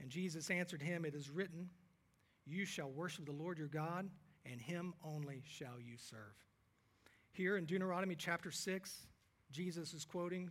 And 0.00 0.10
Jesus 0.10 0.50
answered 0.50 0.82
him, 0.82 1.04
It 1.04 1.14
is 1.14 1.28
written, 1.28 1.68
You 2.46 2.64
shall 2.64 2.90
worship 2.90 3.26
the 3.26 3.32
Lord 3.32 3.58
your 3.58 3.68
God, 3.68 4.08
and 4.46 4.60
him 4.60 4.94
only 5.04 5.42
shall 5.46 5.78
you 5.78 5.96
serve. 5.98 6.34
Here 7.32 7.58
in 7.58 7.66
Deuteronomy 7.66 8.16
chapter 8.16 8.50
6, 8.50 9.06
Jesus 9.52 9.92
is 9.92 10.04
quoting 10.04 10.50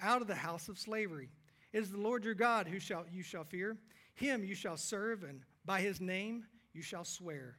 out 0.00 0.22
of 0.22 0.28
the 0.28 0.34
house 0.34 0.68
of 0.68 0.78
slavery. 0.78 1.30
It 1.72 1.82
is 1.82 1.90
the 1.90 1.98
Lord 1.98 2.24
your 2.24 2.34
God 2.34 2.66
who 2.68 2.78
shall, 2.78 3.04
you 3.10 3.22
shall 3.22 3.44
fear. 3.44 3.76
Him 4.14 4.44
you 4.44 4.54
shall 4.54 4.76
serve, 4.76 5.22
and 5.22 5.40
by 5.64 5.80
his 5.80 6.00
name 6.00 6.44
you 6.72 6.82
shall 6.82 7.04
swear. 7.04 7.56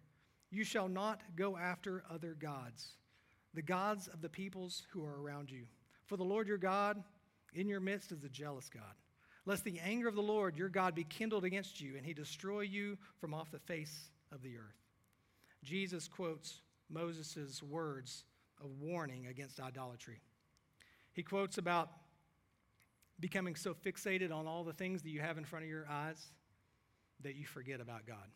You 0.51 0.63
shall 0.63 0.87
not 0.87 1.21
go 1.35 1.57
after 1.57 2.03
other 2.11 2.35
gods, 2.35 2.93
the 3.53 3.61
gods 3.61 4.07
of 4.07 4.21
the 4.21 4.29
peoples 4.29 4.85
who 4.91 5.03
are 5.03 5.21
around 5.21 5.49
you. 5.49 5.63
For 6.05 6.17
the 6.17 6.23
Lord 6.23 6.47
your 6.47 6.57
God 6.57 7.03
in 7.53 7.67
your 7.67 7.79
midst 7.79 8.11
is 8.11 8.23
a 8.23 8.29
jealous 8.29 8.69
God. 8.69 8.83
Lest 9.45 9.63
the 9.63 9.79
anger 9.79 10.07
of 10.07 10.15
the 10.15 10.21
Lord 10.21 10.55
your 10.55 10.69
God 10.69 10.95
be 10.95 11.03
kindled 11.03 11.43
against 11.43 11.81
you, 11.81 11.97
and 11.97 12.05
he 12.05 12.13
destroy 12.13 12.61
you 12.61 12.97
from 13.19 13.33
off 13.33 13.51
the 13.51 13.59
face 13.59 14.09
of 14.31 14.41
the 14.41 14.57
earth. 14.57 14.77
Jesus 15.63 16.07
quotes 16.07 16.61
Moses' 16.89 17.61
words 17.61 18.25
of 18.63 18.69
warning 18.79 19.27
against 19.27 19.59
idolatry. 19.59 20.21
He 21.13 21.23
quotes 21.23 21.57
about 21.57 21.89
becoming 23.19 23.55
so 23.55 23.73
fixated 23.73 24.31
on 24.31 24.47
all 24.47 24.63
the 24.63 24.73
things 24.73 25.01
that 25.03 25.09
you 25.09 25.21
have 25.21 25.37
in 25.37 25.45
front 25.45 25.63
of 25.63 25.69
your 25.69 25.87
eyes 25.89 26.31
that 27.21 27.35
you 27.35 27.45
forget 27.45 27.79
about 27.79 28.05
God. 28.05 28.31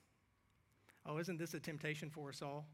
Oh, 1.05 1.17
isn't 1.17 1.37
this 1.37 1.53
a 1.53 1.59
temptation 1.59 2.09
for 2.09 2.29
us 2.29 2.41
all? 2.41 2.67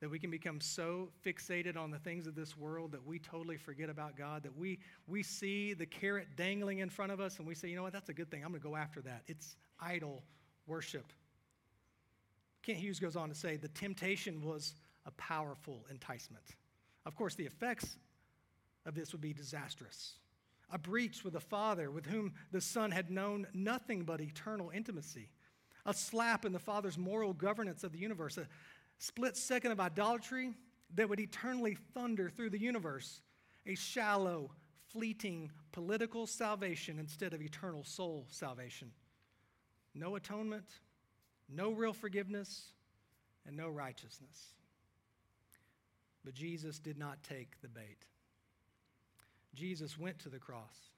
That 0.00 0.10
we 0.10 0.18
can 0.18 0.30
become 0.30 0.60
so 0.60 1.10
fixated 1.24 1.76
on 1.76 1.90
the 1.90 1.98
things 1.98 2.26
of 2.26 2.34
this 2.34 2.56
world 2.56 2.92
that 2.92 3.06
we 3.06 3.18
totally 3.18 3.56
forget 3.56 3.88
about 3.88 4.16
God, 4.16 4.42
that 4.42 4.56
we, 4.56 4.78
we 5.06 5.22
see 5.22 5.72
the 5.74 5.86
carrot 5.86 6.28
dangling 6.36 6.78
in 6.78 6.90
front 6.90 7.12
of 7.12 7.20
us 7.20 7.38
and 7.38 7.46
we 7.46 7.54
say, 7.54 7.68
you 7.68 7.76
know 7.76 7.82
what, 7.82 7.92
that's 7.92 8.08
a 8.08 8.14
good 8.14 8.30
thing. 8.30 8.42
I'm 8.44 8.50
going 8.50 8.60
to 8.60 8.68
go 8.68 8.76
after 8.76 9.00
that. 9.02 9.22
It's 9.26 9.56
idol 9.80 10.22
worship. 10.66 11.12
Kent 12.62 12.78
Hughes 12.78 12.98
goes 12.98 13.16
on 13.16 13.28
to 13.28 13.34
say 13.34 13.56
the 13.56 13.68
temptation 13.68 14.42
was 14.42 14.74
a 15.06 15.10
powerful 15.12 15.84
enticement. 15.90 16.44
Of 17.06 17.14
course, 17.14 17.34
the 17.34 17.44
effects 17.44 17.96
of 18.86 18.94
this 18.94 19.12
would 19.12 19.20
be 19.20 19.32
disastrous 19.32 20.14
a 20.70 20.78
breach 20.78 21.24
with 21.24 21.34
a 21.34 21.40
father 21.40 21.90
with 21.90 22.06
whom 22.06 22.32
the 22.52 22.60
son 22.60 22.90
had 22.90 23.10
known 23.10 23.46
nothing 23.52 24.04
but 24.04 24.20
eternal 24.20 24.70
intimacy, 24.70 25.28
a 25.86 25.94
slap 25.94 26.44
in 26.44 26.52
the 26.52 26.58
father's 26.58 26.98
moral 26.98 27.32
governance 27.32 27.84
of 27.84 27.92
the 27.92 27.98
universe, 27.98 28.38
a 28.38 28.46
split 28.98 29.36
second 29.36 29.72
of 29.72 29.80
idolatry 29.80 30.54
that 30.94 31.08
would 31.08 31.20
eternally 31.20 31.76
thunder 31.94 32.28
through 32.28 32.50
the 32.50 32.60
universe, 32.60 33.20
a 33.66 33.74
shallow, 33.74 34.50
fleeting 34.90 35.50
political 35.72 36.26
salvation 36.26 36.98
instead 36.98 37.34
of 37.34 37.42
eternal 37.42 37.84
soul 37.84 38.26
salvation. 38.28 38.90
No 39.94 40.16
atonement, 40.16 40.66
no 41.48 41.72
real 41.72 41.92
forgiveness, 41.92 42.72
and 43.46 43.56
no 43.56 43.68
righteousness. 43.68 44.54
But 46.24 46.34
Jesus 46.34 46.78
did 46.78 46.98
not 46.98 47.22
take 47.22 47.60
the 47.60 47.68
bait. 47.68 47.98
Jesus 49.54 49.98
went 49.98 50.18
to 50.20 50.28
the 50.28 50.38
cross. 50.38 50.90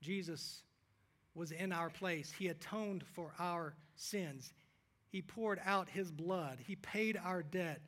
Jesus 0.00 0.62
was 1.34 1.52
in 1.52 1.72
our 1.72 1.90
place. 1.90 2.32
He 2.36 2.48
atoned 2.48 3.04
for 3.14 3.32
our 3.38 3.74
sins. 3.96 4.52
He 5.10 5.22
poured 5.22 5.60
out 5.64 5.88
his 5.88 6.10
blood. 6.10 6.58
He 6.66 6.76
paid 6.76 7.20
our 7.22 7.42
debt. 7.42 7.80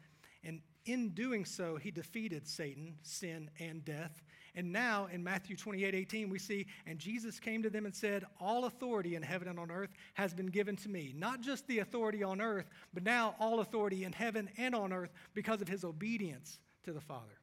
And 0.43 0.61
In 0.87 1.11
doing 1.11 1.47
so, 1.47 1.77
he 1.77 1.91
defeated 1.91 2.47
Satan, 2.47 2.97
sin, 3.03 3.51
and 3.59 3.85
death. 3.85 4.23
And 4.55 4.71
now 4.73 5.09
in 5.11 5.25
Matthew 5.25 5.57
28 5.57 5.95
18, 5.95 6.29
we 6.29 6.39
see, 6.39 6.67
and 6.87 6.99
Jesus 6.99 7.41
came 7.41 7.63
to 7.63 7.71
them 7.71 7.87
and 7.87 7.95
said, 7.95 8.25
All 8.39 8.67
authority 8.67 9.17
in 9.17 9.23
heaven 9.23 9.49
and 9.49 9.59
on 9.59 9.71
earth 9.71 9.91
has 10.13 10.33
been 10.35 10.47
given 10.47 10.77
to 10.77 10.89
me. 10.89 11.13
Not 11.17 11.41
just 11.41 11.67
the 11.67 11.81
authority 11.81 12.23
on 12.23 12.41
earth, 12.41 12.69
but 12.93 13.03
now 13.03 13.35
all 13.41 13.61
authority 13.61 14.05
in 14.05 14.13
heaven 14.13 14.49
and 14.59 14.75
on 14.75 14.93
earth 14.93 15.11
because 15.33 15.61
of 15.61 15.69
his 15.69 15.85
obedience 15.85 16.59
to 16.85 16.93
the 16.93 17.01
Father. 17.01 17.41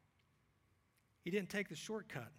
He 1.23 1.31
didn't 1.31 1.49
take 1.49 1.67
the 1.67 1.75
shortcut. 1.75 2.31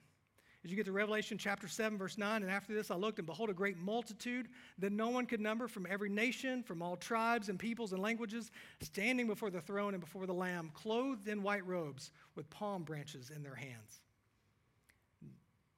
As 0.64 0.70
you 0.70 0.76
get 0.76 0.86
to 0.86 0.92
Revelation 0.92 1.38
chapter 1.38 1.66
7, 1.66 1.98
verse 1.98 2.16
9, 2.16 2.42
and 2.42 2.50
after 2.50 2.72
this 2.72 2.92
I 2.92 2.94
looked, 2.94 3.18
and 3.18 3.26
behold, 3.26 3.50
a 3.50 3.54
great 3.54 3.78
multitude 3.78 4.48
that 4.78 4.92
no 4.92 5.08
one 5.08 5.26
could 5.26 5.40
number 5.40 5.66
from 5.66 5.88
every 5.90 6.08
nation, 6.08 6.62
from 6.62 6.82
all 6.82 6.96
tribes 6.96 7.48
and 7.48 7.58
peoples 7.58 7.92
and 7.92 8.00
languages, 8.00 8.52
standing 8.80 9.26
before 9.26 9.50
the 9.50 9.60
throne 9.60 9.92
and 9.94 10.00
before 10.00 10.24
the 10.24 10.32
Lamb, 10.32 10.70
clothed 10.72 11.26
in 11.26 11.42
white 11.42 11.66
robes 11.66 12.12
with 12.36 12.48
palm 12.48 12.84
branches 12.84 13.30
in 13.34 13.42
their 13.42 13.56
hands. 13.56 14.00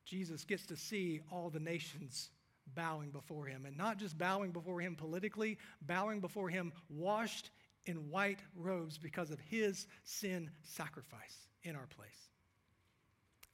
Jesus 0.04 0.44
gets 0.44 0.66
to 0.66 0.76
see 0.76 1.22
all 1.32 1.48
the 1.48 1.60
nations 1.60 2.28
bowing 2.74 3.10
before 3.10 3.46
him, 3.46 3.64
and 3.64 3.78
not 3.78 3.98
just 3.98 4.18
bowing 4.18 4.50
before 4.50 4.80
him 4.80 4.96
politically, 4.96 5.56
bowing 5.86 6.20
before 6.20 6.50
him 6.50 6.72
washed 6.90 7.50
in 7.86 8.10
white 8.10 8.40
robes 8.54 8.98
because 8.98 9.30
of 9.30 9.40
his 9.40 9.86
sin 10.02 10.50
sacrifice 10.62 11.48
in 11.62 11.74
our 11.74 11.86
place. 11.86 12.28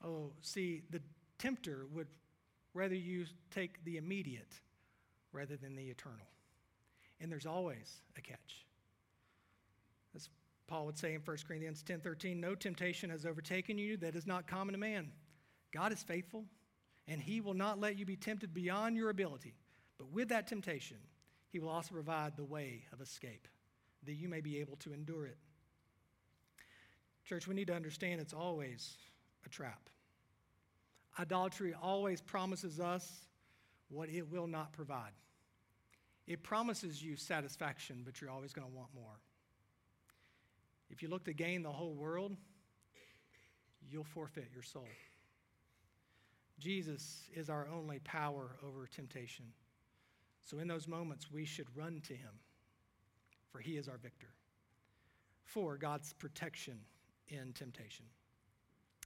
Oh, 0.04 0.32
see, 0.40 0.82
the 0.90 1.00
tempter 1.40 1.86
would 1.92 2.06
rather 2.74 2.94
you 2.94 3.24
take 3.50 3.82
the 3.84 3.96
immediate 3.96 4.54
rather 5.32 5.56
than 5.56 5.74
the 5.74 5.88
eternal. 5.88 6.26
And 7.20 7.30
there's 7.30 7.46
always 7.46 8.02
a 8.16 8.20
catch. 8.20 8.66
As 10.14 10.28
Paul 10.66 10.86
would 10.86 10.98
say 10.98 11.14
in 11.14 11.20
1 11.20 11.36
Corinthians 11.46 11.82
10:13, 11.82 12.40
no 12.40 12.54
temptation 12.54 13.10
has 13.10 13.26
overtaken 13.26 13.78
you 13.78 13.96
that 13.98 14.14
is 14.14 14.26
not 14.26 14.46
common 14.46 14.72
to 14.72 14.78
man. 14.78 15.12
God 15.72 15.92
is 15.92 16.02
faithful, 16.02 16.44
and 17.06 17.20
he 17.20 17.40
will 17.40 17.54
not 17.54 17.80
let 17.80 17.96
you 17.96 18.06
be 18.06 18.16
tempted 18.16 18.54
beyond 18.54 18.96
your 18.96 19.10
ability. 19.10 19.54
But 19.98 20.08
with 20.08 20.28
that 20.28 20.46
temptation, 20.46 20.98
he 21.48 21.58
will 21.58 21.68
also 21.68 21.94
provide 21.94 22.36
the 22.36 22.44
way 22.44 22.84
of 22.92 23.00
escape, 23.00 23.48
that 24.04 24.14
you 24.14 24.28
may 24.28 24.40
be 24.40 24.58
able 24.58 24.76
to 24.76 24.92
endure 24.92 25.26
it. 25.26 25.38
Church, 27.24 27.46
we 27.46 27.54
need 27.54 27.66
to 27.66 27.74
understand 27.74 28.20
it's 28.20 28.32
always 28.32 28.96
a 29.44 29.48
trap. 29.48 29.90
Idolatry 31.20 31.74
always 31.74 32.22
promises 32.22 32.80
us 32.80 33.26
what 33.90 34.08
it 34.08 34.30
will 34.30 34.46
not 34.46 34.72
provide. 34.72 35.12
It 36.26 36.42
promises 36.42 37.02
you 37.02 37.14
satisfaction, 37.16 38.02
but 38.06 38.20
you're 38.20 38.30
always 38.30 38.54
going 38.54 38.66
to 38.66 38.74
want 38.74 38.88
more. 38.94 39.20
If 40.88 41.02
you 41.02 41.10
look 41.10 41.24
to 41.24 41.34
gain 41.34 41.62
the 41.62 41.70
whole 41.70 41.92
world, 41.92 42.36
you'll 43.90 44.04
forfeit 44.04 44.48
your 44.54 44.62
soul. 44.62 44.88
Jesus 46.58 47.24
is 47.34 47.50
our 47.50 47.68
only 47.70 47.98
power 47.98 48.56
over 48.66 48.86
temptation. 48.86 49.44
So, 50.42 50.58
in 50.58 50.68
those 50.68 50.88
moments, 50.88 51.30
we 51.30 51.44
should 51.44 51.66
run 51.76 52.00
to 52.06 52.14
him, 52.14 52.32
for 53.52 53.58
he 53.58 53.76
is 53.76 53.88
our 53.88 53.98
victor. 53.98 54.28
For 55.44 55.76
God's 55.76 56.14
protection 56.14 56.78
in 57.28 57.52
temptation. 57.52 58.06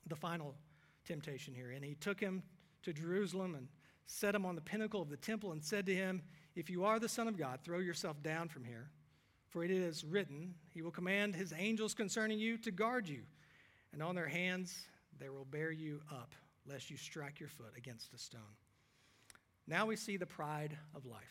The 0.07 0.17
final 0.17 0.55
temptation 1.05 1.55
here. 1.55 1.71
And 1.71 1.85
he 1.85 1.95
took 1.95 2.21
him 2.21 2.43
to 2.83 2.93
Jerusalem 2.93 3.55
and 3.55 3.69
set 4.07 4.35
him 4.35 4.45
on 4.45 4.55
the 4.55 4.61
pinnacle 4.61 5.01
of 5.01 5.09
the 5.09 5.17
temple 5.17 5.53
and 5.53 5.63
said 5.63 5.87
to 5.87 5.95
him, 5.95 6.23
If 6.55 6.71
you 6.71 6.85
are 6.85 6.99
the 6.99 7.09
Son 7.09 7.29
of 7.29 7.37
God, 7.37 7.61
throw 7.63 7.79
yourself 7.79 8.23
down 8.23 8.49
from 8.49 8.65
here. 8.65 8.91
For 9.55 9.65
it 9.65 9.71
is 9.71 10.03
written, 10.03 10.55
He 10.73 10.83
will 10.83 10.91
command 10.91 11.37
His 11.37 11.53
angels 11.57 11.95
concerning 11.95 12.41
you 12.41 12.59
to 12.59 12.73
guard 12.73 13.09
you, 13.09 13.23
and 13.93 14.03
on 14.03 14.17
their 14.17 14.27
hands 14.27 14.87
they 15.21 15.29
will 15.29 15.45
bear 15.45 15.71
you 15.71 16.01
up, 16.11 16.35
lest 16.67 16.91
you 16.91 16.97
strike 16.97 17.39
your 17.39 17.49
foot 17.49 17.73
against 17.77 18.13
a 18.13 18.19
stone. 18.19 18.43
Now 19.69 19.87
we 19.87 19.95
see 19.95 20.17
the 20.17 20.27
pride 20.27 20.77
of 20.95 21.07
life. 21.07 21.23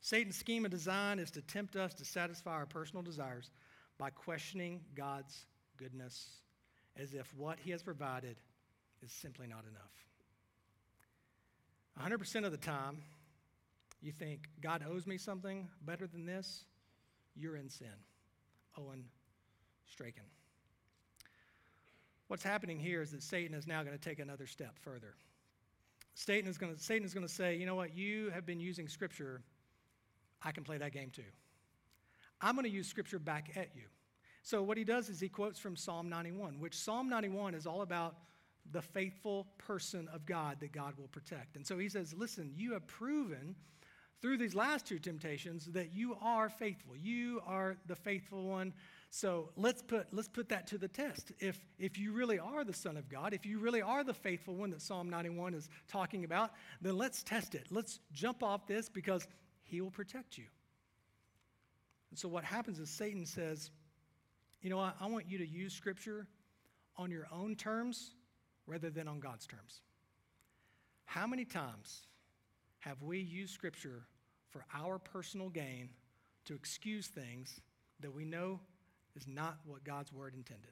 Satan's 0.00 0.36
scheme 0.36 0.64
of 0.64 0.70
design 0.70 1.18
is 1.18 1.30
to 1.32 1.42
tempt 1.42 1.76
us 1.76 1.92
to 1.94 2.04
satisfy 2.06 2.52
our 2.52 2.64
personal 2.64 3.02
desires 3.02 3.50
by 3.98 4.08
questioning 4.08 4.80
God's 4.94 5.44
goodness 5.76 6.28
as 6.96 7.12
if 7.12 7.32
what 7.36 7.58
He 7.60 7.72
has 7.72 7.82
provided 7.82 8.36
is 9.02 9.12
simply 9.12 9.46
not 9.46 9.64
enough. 9.68 9.92
100% 12.00 12.44
of 12.44 12.52
the 12.52 12.58
time, 12.58 12.98
you 14.00 14.12
think, 14.12 14.48
God 14.60 14.84
owes 14.88 15.06
me 15.06 15.18
something 15.18 15.68
better 15.82 16.06
than 16.06 16.24
this, 16.24 16.64
you're 17.36 17.56
in 17.56 17.68
sin. 17.68 17.88
Owen 18.78 19.04
Strachan. 19.86 20.24
What's 22.28 22.44
happening 22.44 22.78
here 22.78 23.02
is 23.02 23.10
that 23.10 23.22
Satan 23.22 23.56
is 23.56 23.66
now 23.66 23.82
going 23.82 23.96
to 23.96 24.02
take 24.02 24.20
another 24.20 24.46
step 24.46 24.78
further. 24.78 25.14
Satan 26.14 26.48
is 26.48 26.58
going 26.58 26.74
to, 26.74 26.80
Satan 26.80 27.04
is 27.04 27.12
going 27.12 27.26
to 27.26 27.32
say, 27.32 27.56
you 27.56 27.66
know 27.66 27.74
what, 27.74 27.94
you 27.94 28.30
have 28.30 28.46
been 28.46 28.60
using 28.60 28.88
Scripture, 28.88 29.42
I 30.42 30.52
can 30.52 30.64
play 30.64 30.78
that 30.78 30.92
game 30.92 31.10
too. 31.10 31.22
I'm 32.40 32.54
going 32.54 32.64
to 32.64 32.70
use 32.70 32.86
Scripture 32.86 33.18
back 33.18 33.50
at 33.56 33.70
you. 33.74 33.82
So 34.42 34.62
what 34.62 34.78
he 34.78 34.84
does 34.84 35.08
is 35.08 35.20
he 35.20 35.28
quotes 35.28 35.58
from 35.58 35.76
Psalm 35.76 36.08
91, 36.08 36.60
which 36.60 36.74
Psalm 36.74 37.08
91 37.08 37.54
is 37.54 37.66
all 37.66 37.82
about 37.82 38.16
the 38.72 38.82
faithful 38.82 39.46
person 39.58 40.08
of 40.12 40.26
God 40.26 40.60
that 40.60 40.72
God 40.72 40.94
will 40.98 41.08
protect. 41.08 41.56
And 41.56 41.66
so 41.66 41.78
he 41.78 41.88
says, 41.88 42.14
Listen, 42.16 42.52
you 42.54 42.72
have 42.72 42.86
proven 42.86 43.56
through 44.20 44.36
these 44.36 44.54
last 44.54 44.86
two 44.86 44.98
temptations 44.98 45.66
that 45.66 45.92
you 45.94 46.16
are 46.20 46.48
faithful. 46.48 46.96
You 46.96 47.40
are 47.46 47.76
the 47.86 47.96
faithful 47.96 48.44
one. 48.44 48.74
So 49.10 49.48
let's 49.56 49.82
put, 49.82 50.08
let's 50.12 50.28
put 50.28 50.48
that 50.50 50.66
to 50.68 50.78
the 50.78 50.88
test. 50.88 51.32
If, 51.38 51.58
if 51.78 51.98
you 51.98 52.12
really 52.12 52.38
are 52.38 52.62
the 52.62 52.74
Son 52.74 52.96
of 52.96 53.08
God, 53.08 53.32
if 53.32 53.46
you 53.46 53.58
really 53.58 53.82
are 53.82 54.04
the 54.04 54.14
faithful 54.14 54.54
one 54.54 54.70
that 54.70 54.82
Psalm 54.82 55.08
91 55.08 55.54
is 55.54 55.68
talking 55.88 56.24
about, 56.24 56.52
then 56.80 56.98
let's 56.98 57.22
test 57.22 57.54
it. 57.54 57.66
Let's 57.70 57.98
jump 58.12 58.42
off 58.42 58.66
this 58.66 58.88
because 58.88 59.26
he 59.62 59.80
will 59.80 59.90
protect 59.90 60.36
you. 60.36 60.44
And 62.10 62.18
so 62.18 62.28
what 62.28 62.44
happens 62.44 62.78
is 62.78 62.90
Satan 62.90 63.24
says, 63.24 63.70
You 64.60 64.68
know 64.70 64.76
what? 64.76 64.96
I 65.00 65.06
want 65.06 65.26
you 65.28 65.38
to 65.38 65.46
use 65.46 65.72
Scripture 65.72 66.26
on 66.96 67.10
your 67.10 67.26
own 67.32 67.56
terms 67.56 68.12
rather 68.66 68.90
than 68.90 69.08
on 69.08 69.20
God's 69.20 69.46
terms. 69.46 69.80
How 71.04 71.26
many 71.26 71.44
times 71.44 72.02
have 72.80 73.02
we 73.02 73.18
used 73.18 73.52
Scripture 73.52 74.04
for 74.50 74.64
our 74.74 74.98
personal 74.98 75.48
gain 75.48 75.88
to 76.44 76.54
excuse 76.54 77.08
things 77.08 77.60
that 78.00 78.12
we 78.12 78.24
know 78.24 78.60
is 79.16 79.26
not 79.26 79.58
what 79.64 79.84
God's 79.84 80.12
word 80.12 80.34
intended? 80.34 80.70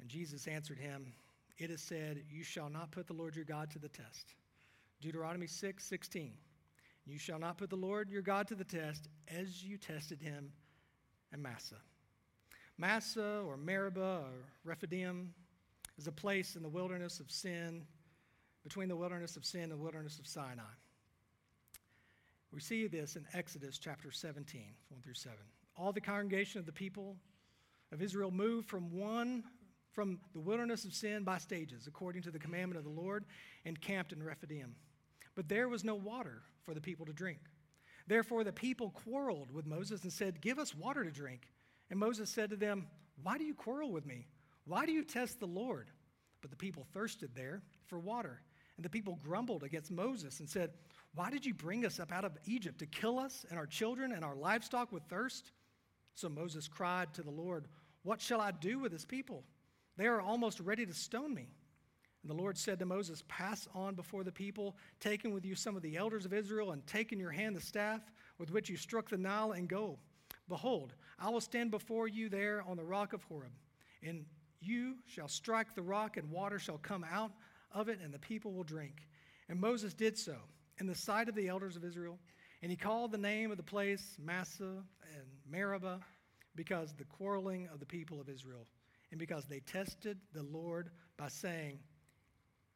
And 0.00 0.08
Jesus 0.08 0.46
answered 0.46 0.78
him, 0.78 1.12
It 1.58 1.70
is 1.70 1.82
said, 1.82 2.22
You 2.30 2.42
shall 2.42 2.70
not 2.70 2.90
put 2.90 3.06
the 3.06 3.12
Lord 3.12 3.36
your 3.36 3.44
God 3.44 3.70
to 3.72 3.78
the 3.78 3.88
test. 3.88 4.34
Deuteronomy 5.00 5.46
6 5.46 5.84
16. 5.84 6.32
You 7.06 7.18
shall 7.18 7.38
not 7.38 7.58
put 7.58 7.70
the 7.70 7.76
Lord 7.76 8.10
your 8.10 8.22
God 8.22 8.46
to 8.48 8.54
the 8.54 8.64
test 8.64 9.08
as 9.28 9.64
you 9.64 9.78
tested 9.78 10.20
him 10.20 10.52
in 11.32 11.42
Massah. 11.42 11.80
Massah 12.78 13.42
or 13.46 13.56
Meribah 13.56 14.22
or 14.24 14.44
Rephidim 14.64 15.34
is 16.00 16.06
a 16.06 16.12
place 16.12 16.56
in 16.56 16.62
the 16.62 16.68
wilderness 16.68 17.20
of 17.20 17.30
sin, 17.30 17.82
between 18.62 18.88
the 18.88 18.96
wilderness 18.96 19.36
of 19.36 19.44
sin 19.44 19.64
and 19.64 19.72
the 19.72 19.76
wilderness 19.76 20.18
of 20.18 20.26
Sinai. 20.26 20.62
We 22.52 22.60
see 22.60 22.86
this 22.86 23.16
in 23.16 23.26
Exodus 23.34 23.76
chapter 23.76 24.10
17, 24.10 24.62
1 24.88 25.02
through 25.02 25.12
7. 25.12 25.36
All 25.76 25.92
the 25.92 26.00
congregation 26.00 26.58
of 26.58 26.64
the 26.64 26.72
people 26.72 27.16
of 27.92 28.00
Israel 28.00 28.30
moved 28.30 28.66
from 28.66 28.96
one 28.98 29.44
from 29.92 30.20
the 30.32 30.40
wilderness 30.40 30.86
of 30.86 30.94
sin 30.94 31.22
by 31.22 31.36
stages, 31.36 31.86
according 31.86 32.22
to 32.22 32.30
the 32.30 32.38
commandment 32.38 32.78
of 32.78 32.84
the 32.84 33.00
Lord, 33.00 33.26
and 33.66 33.78
camped 33.78 34.12
in 34.12 34.22
Rephidim. 34.22 34.74
But 35.34 35.48
there 35.48 35.68
was 35.68 35.84
no 35.84 35.96
water 35.96 36.40
for 36.64 36.72
the 36.72 36.80
people 36.80 37.04
to 37.06 37.12
drink. 37.12 37.40
Therefore, 38.06 38.42
the 38.42 38.52
people 38.52 38.90
quarreled 38.90 39.50
with 39.50 39.66
Moses 39.66 40.02
and 40.04 40.12
said, 40.12 40.40
Give 40.40 40.58
us 40.58 40.74
water 40.74 41.04
to 41.04 41.10
drink. 41.10 41.48
And 41.90 42.00
Moses 42.00 42.30
said 42.30 42.48
to 42.50 42.56
them, 42.56 42.86
Why 43.22 43.36
do 43.36 43.44
you 43.44 43.54
quarrel 43.54 43.90
with 43.92 44.06
me? 44.06 44.28
Why 44.66 44.86
do 44.86 44.92
you 44.92 45.04
test 45.04 45.40
the 45.40 45.46
Lord? 45.46 45.90
But 46.40 46.50
the 46.50 46.56
people 46.56 46.86
thirsted 46.92 47.30
there 47.34 47.62
for 47.86 47.98
water. 47.98 48.40
And 48.76 48.84
the 48.84 48.90
people 48.90 49.18
grumbled 49.22 49.62
against 49.62 49.90
Moses 49.90 50.40
and 50.40 50.48
said, 50.48 50.70
Why 51.14 51.30
did 51.30 51.44
you 51.44 51.52
bring 51.52 51.84
us 51.84 52.00
up 52.00 52.12
out 52.12 52.24
of 52.24 52.38
Egypt 52.46 52.78
to 52.78 52.86
kill 52.86 53.18
us 53.18 53.44
and 53.50 53.58
our 53.58 53.66
children 53.66 54.12
and 54.12 54.24
our 54.24 54.34
livestock 54.34 54.90
with 54.90 55.02
thirst? 55.04 55.52
So 56.14 56.28
Moses 56.28 56.66
cried 56.66 57.12
to 57.14 57.22
the 57.22 57.30
Lord, 57.30 57.66
What 58.02 58.20
shall 58.20 58.40
I 58.40 58.52
do 58.52 58.78
with 58.78 58.92
this 58.92 59.04
people? 59.04 59.44
They 59.96 60.06
are 60.06 60.20
almost 60.20 60.60
ready 60.60 60.86
to 60.86 60.94
stone 60.94 61.34
me. 61.34 61.48
And 62.22 62.30
the 62.30 62.34
Lord 62.34 62.56
said 62.56 62.78
to 62.78 62.86
Moses, 62.86 63.22
Pass 63.28 63.68
on 63.74 63.94
before 63.94 64.24
the 64.24 64.32
people, 64.32 64.76
taking 64.98 65.32
with 65.32 65.44
you 65.44 65.54
some 65.54 65.76
of 65.76 65.82
the 65.82 65.96
elders 65.96 66.24
of 66.24 66.32
Israel, 66.32 66.72
and 66.72 66.86
take 66.86 67.12
in 67.12 67.18
your 67.18 67.30
hand 67.30 67.56
the 67.56 67.60
staff 67.60 68.00
with 68.38 68.50
which 68.50 68.70
you 68.70 68.76
struck 68.76 69.08
the 69.08 69.18
Nile, 69.18 69.52
and 69.52 69.68
go. 69.68 69.98
Behold, 70.48 70.94
I 71.18 71.28
will 71.28 71.40
stand 71.40 71.70
before 71.70 72.08
you 72.08 72.28
there 72.28 72.62
on 72.66 72.76
the 72.76 72.84
rock 72.84 73.12
of 73.12 73.22
Horeb. 73.24 73.52
And 74.02 74.24
you 74.60 74.96
shall 75.06 75.28
strike 75.28 75.74
the 75.74 75.82
rock, 75.82 76.16
and 76.16 76.30
water 76.30 76.58
shall 76.58 76.78
come 76.78 77.04
out 77.10 77.32
of 77.72 77.88
it, 77.88 78.00
and 78.02 78.12
the 78.12 78.18
people 78.18 78.52
will 78.52 78.64
drink. 78.64 79.08
And 79.48 79.60
Moses 79.60 79.94
did 79.94 80.18
so 80.18 80.36
in 80.78 80.86
the 80.86 80.94
sight 80.94 81.28
of 81.28 81.34
the 81.34 81.48
elders 81.48 81.76
of 81.76 81.84
Israel. 81.84 82.18
And 82.62 82.70
he 82.70 82.76
called 82.76 83.10
the 83.10 83.18
name 83.18 83.50
of 83.50 83.56
the 83.56 83.62
place 83.62 84.16
Massah 84.22 84.82
and 85.16 85.26
Meribah, 85.50 86.00
because 86.54 86.94
the 86.94 87.04
quarreling 87.04 87.68
of 87.72 87.80
the 87.80 87.86
people 87.86 88.20
of 88.20 88.28
Israel, 88.28 88.66
and 89.10 89.18
because 89.18 89.46
they 89.46 89.60
tested 89.60 90.18
the 90.34 90.42
Lord 90.42 90.90
by 91.16 91.28
saying, 91.28 91.78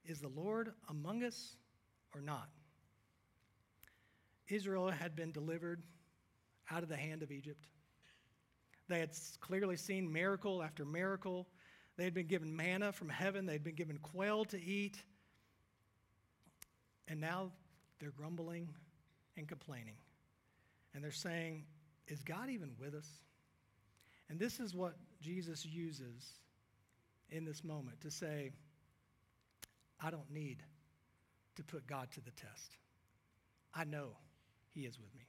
Is 0.04 0.20
the 0.20 0.28
Lord 0.28 0.72
among 0.88 1.22
us 1.22 1.56
or 2.14 2.20
not? 2.20 2.48
Israel 4.48 4.90
had 4.90 5.16
been 5.16 5.32
delivered 5.32 5.82
out 6.70 6.82
of 6.82 6.88
the 6.88 6.96
hand 6.96 7.22
of 7.22 7.30
Egypt. 7.30 7.66
They 8.88 9.00
had 9.00 9.10
clearly 9.40 9.76
seen 9.76 10.12
miracle 10.12 10.62
after 10.62 10.84
miracle. 10.84 11.46
They 11.96 12.04
had 12.04 12.14
been 12.14 12.26
given 12.26 12.54
manna 12.54 12.92
from 12.92 13.08
heaven, 13.08 13.46
they 13.46 13.52
had 13.52 13.64
been 13.64 13.74
given 13.74 13.98
quail 13.98 14.44
to 14.46 14.60
eat. 14.60 15.02
And 17.06 17.20
now 17.20 17.52
they're 18.00 18.10
grumbling 18.10 18.68
and 19.36 19.46
complaining. 19.46 19.96
And 20.94 21.04
they're 21.04 21.12
saying, 21.12 21.64
Is 22.08 22.22
God 22.22 22.48
even 22.50 22.70
with 22.78 22.94
us? 22.94 23.08
And 24.28 24.38
this 24.38 24.58
is 24.58 24.74
what 24.74 24.96
Jesus 25.20 25.64
uses 25.66 26.32
in 27.30 27.44
this 27.44 27.62
moment 27.62 28.00
to 28.00 28.10
say, 28.10 28.52
I 30.00 30.10
don't 30.10 30.30
need 30.30 30.62
to 31.56 31.62
put 31.62 31.86
God 31.86 32.10
to 32.12 32.20
the 32.20 32.30
test. 32.32 32.76
I 33.74 33.84
know 33.84 34.08
He 34.70 34.82
is 34.82 34.98
with 34.98 35.14
me. 35.14 35.26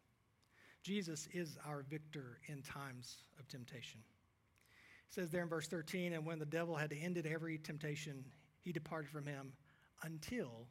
Jesus 0.84 1.28
is 1.34 1.58
our 1.68 1.84
victor 1.90 2.40
in 2.48 2.62
times 2.62 3.18
of 3.40 3.48
temptation. 3.48 4.02
Says 5.10 5.32
there 5.32 5.44
in 5.44 5.50
verse 5.50 5.68
13, 5.68 6.14
and 6.14 6.26
when 6.26 6.40
the 6.40 6.46
devil 6.46 6.76
had 6.76 6.94
ended 6.94 7.26
every 7.26 7.58
temptation, 7.58 8.26
he 8.62 8.72
departed 8.72 9.10
from 9.10 9.26
him 9.26 9.54
until 10.04 10.68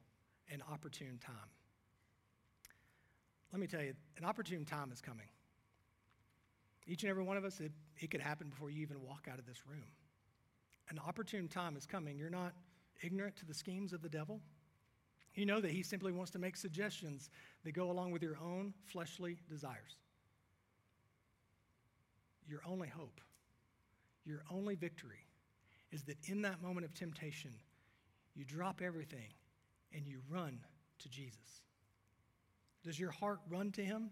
an 0.51 0.63
opportune 0.71 1.19
time. 1.25 1.51
Let 3.53 3.61
me 3.61 3.67
tell 3.67 3.83
you, 3.83 3.95
an 4.19 4.25
opportune 4.25 4.65
time 4.65 4.91
is 4.93 5.01
coming. 5.01 5.29
Each 6.87 7.03
and 7.03 7.11
every 7.11 7.23
one 7.23 7.37
of 7.37 7.45
us, 7.45 7.61
it, 7.61 7.73
it 7.99 8.11
could 8.11 8.21
happen 8.21 8.49
before 8.49 8.69
you 8.69 8.83
even 8.83 9.01
walk 9.01 9.29
out 9.31 9.39
of 9.39 9.47
this 9.47 9.67
room. 9.67 9.87
An 10.91 10.99
opportune 11.07 11.49
time 11.49 11.77
is 11.77 11.87
coming. 11.87 12.19
You're 12.19 12.31
not 12.31 12.53
ignorant 13.03 13.37
to 13.37 13.47
the 13.47 13.55
schemes 13.55 13.93
of 13.93 14.03
the 14.03 14.09
devil. 14.09 14.41
You 15.35 15.47
know 15.47 15.61
that 15.61 15.71
he 15.71 15.83
simply 15.83 16.13
wants 16.13 16.31
to 16.33 16.39
make 16.39 16.57
suggestions 16.57 17.31
that 17.65 17.73
go 17.73 17.91
along 17.91 18.13
with 18.13 18.23
your 18.23 18.39
own 18.39 18.75
fleshly 18.85 19.39
desires. 19.49 19.97
Your 22.47 22.61
only 22.67 22.89
hope, 22.89 23.21
your 24.25 24.43
only 24.51 24.75
victory 24.75 25.27
is 25.93 26.03
that 26.05 26.17
in 26.27 26.43
that 26.43 26.63
moment 26.63 26.85
of 26.85 26.95
temptation, 26.95 27.53
you 28.35 28.45
drop 28.45 28.81
everything 28.83 29.33
and 29.95 30.07
you 30.07 30.21
run 30.29 30.59
to 31.01 31.09
Jesus. 31.09 31.63
Does 32.83 32.99
your 32.99 33.11
heart 33.11 33.41
run 33.49 33.73
to 33.73 33.85
him? 33.85 34.11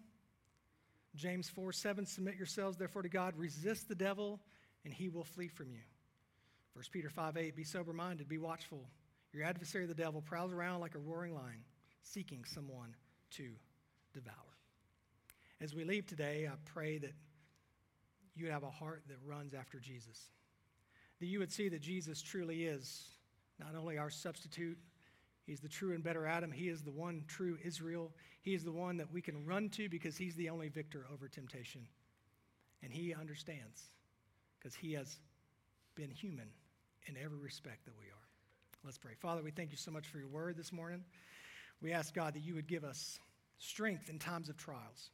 James 1.15 1.49
4 1.49 1.73
7, 1.73 2.07
submit 2.07 2.37
yourselves 2.37 2.77
therefore 2.77 3.03
to 3.03 3.09
God, 3.09 3.37
resist 3.37 3.89
the 3.89 3.95
devil, 3.95 4.41
and 4.85 4.95
he 4.95 5.09
will 5.09 5.25
flee 5.25 5.49
from 5.49 5.71
you. 5.71 5.83
1 6.75 6.85
Peter 6.91 7.11
5 7.11 7.37
8, 7.37 7.55
be 7.55 7.65
sober 7.65 7.93
minded, 7.93 8.29
be 8.29 8.39
watchful. 8.39 8.89
Your 9.33 9.45
adversary, 9.45 9.87
the 9.87 9.95
devil, 9.95 10.21
prowls 10.23 10.53
around 10.53 10.81
like 10.81 10.95
a 10.95 10.99
roaring 10.99 11.35
lion, 11.35 11.65
seeking 12.03 12.45
someone 12.45 12.95
to 13.33 13.51
devour. 14.13 14.35
As 15.61 15.75
we 15.75 15.85
leave 15.85 16.07
today, 16.07 16.49
I 16.51 16.57
pray 16.65 16.99
that 16.99 17.13
you 18.35 18.45
would 18.45 18.53
have 18.53 18.63
a 18.63 18.71
heart 18.71 19.03
that 19.09 19.17
runs 19.25 19.55
after 19.55 19.79
Jesus, 19.79 20.31
that 21.21 21.27
you 21.27 21.39
would 21.39 21.53
see 21.53 21.69
that 21.69 21.81
Jesus 21.81 22.23
truly 22.23 22.65
is 22.65 23.09
not 23.59 23.75
only 23.75 23.99
our 23.99 24.11
substitute 24.11 24.79
He's 25.45 25.61
the 25.61 25.69
true 25.69 25.95
and 25.95 26.05
better 26.05 26.27
Adam. 26.27 26.53
He 26.53 26.69
is 26.69 26.83
the 26.83 26.93
one 26.93 27.25
true 27.27 27.59
Israel. 27.65 28.13
He 28.43 28.55
is 28.55 28.65
the 28.65 28.73
one 28.73 28.97
that 28.99 29.13
we 29.13 29.21
can 29.21 29.45
run 29.45 29.69
to 29.71 29.89
because 29.89 30.17
he's 30.17 30.37
the 30.37 30.49
only 30.49 30.69
victor 30.69 31.07
over 31.13 31.29
temptation. 31.29 31.83
And 32.83 32.93
he 32.93 33.15
understands 33.15 33.91
because 34.59 34.75
he 34.75 34.93
has 34.93 35.19
been 35.95 36.11
human 36.11 36.49
in 37.07 37.17
every 37.23 37.39
respect 37.39 37.85
that 37.87 37.95
we 37.99 38.07
are. 38.07 38.27
Let's 38.85 38.99
pray. 38.99 39.13
Father, 39.19 39.43
we 39.43 39.51
thank 39.51 39.71
you 39.71 39.77
so 39.77 39.91
much 39.91 40.07
for 40.07 40.19
your 40.19 40.29
word 40.29 40.57
this 40.57 40.73
morning. 40.73 41.05
We 41.81 41.93
ask 41.93 42.15
God 42.15 42.35
that 42.35 42.43
you 42.43 42.55
would 42.55 42.69
give 42.69 42.85
us 42.85 43.19
strength 43.59 44.09
in 44.09 44.19
times 44.19 44.49
of 44.49 44.57
trials, 44.57 45.11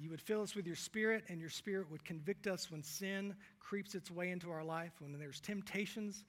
you 0.00 0.10
would 0.10 0.20
fill 0.20 0.42
us 0.42 0.54
with 0.54 0.66
your 0.66 0.76
spirit, 0.76 1.24
and 1.28 1.40
your 1.40 1.50
spirit 1.50 1.90
would 1.90 2.04
convict 2.04 2.46
us 2.46 2.70
when 2.70 2.82
sin 2.82 3.34
creeps 3.58 3.94
its 3.94 4.10
way 4.10 4.30
into 4.30 4.50
our 4.50 4.64
life, 4.64 4.92
when 5.00 5.18
there's 5.18 5.40
temptations 5.40 6.24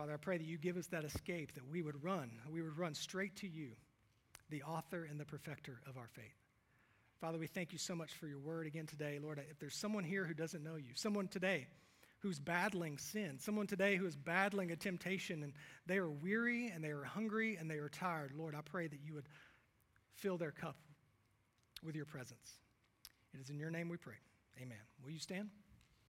Father, 0.00 0.14
I 0.14 0.16
pray 0.16 0.38
that 0.38 0.46
you 0.46 0.56
give 0.56 0.78
us 0.78 0.86
that 0.86 1.04
escape, 1.04 1.52
that 1.52 1.68
we 1.70 1.82
would 1.82 2.02
run, 2.02 2.30
we 2.50 2.62
would 2.62 2.78
run 2.78 2.94
straight 2.94 3.36
to 3.36 3.46
you, 3.46 3.72
the 4.48 4.62
author 4.62 5.06
and 5.10 5.20
the 5.20 5.26
perfecter 5.26 5.78
of 5.86 5.98
our 5.98 6.08
faith. 6.14 6.24
Father, 7.20 7.36
we 7.36 7.46
thank 7.46 7.70
you 7.70 7.78
so 7.78 7.94
much 7.94 8.14
for 8.14 8.26
your 8.26 8.38
word 8.38 8.66
again 8.66 8.86
today. 8.86 9.18
Lord, 9.22 9.42
if 9.50 9.58
there's 9.58 9.76
someone 9.76 10.04
here 10.04 10.24
who 10.24 10.32
doesn't 10.32 10.64
know 10.64 10.76
you, 10.76 10.92
someone 10.94 11.28
today 11.28 11.66
who's 12.20 12.38
battling 12.38 12.96
sin, 12.96 13.38
someone 13.38 13.66
today 13.66 13.96
who 13.96 14.06
is 14.06 14.16
battling 14.16 14.70
a 14.70 14.76
temptation 14.76 15.42
and 15.42 15.52
they 15.84 15.98
are 15.98 16.08
weary 16.08 16.68
and 16.68 16.82
they 16.82 16.88
are 16.88 17.04
hungry 17.04 17.56
and 17.60 17.70
they 17.70 17.76
are 17.76 17.90
tired, 17.90 18.32
Lord, 18.34 18.54
I 18.54 18.62
pray 18.62 18.86
that 18.86 19.00
you 19.04 19.12
would 19.12 19.28
fill 20.14 20.38
their 20.38 20.50
cup 20.50 20.76
with 21.84 21.94
your 21.96 22.04
presence. 22.04 22.60
It 23.32 23.40
is 23.40 23.50
in 23.50 23.58
your 23.58 23.70
name 23.70 23.88
we 23.88 23.96
pray. 23.96 24.20
Amen. 24.60 24.78
Will 25.02 25.10
you 25.10 25.18
stand? 25.18 25.48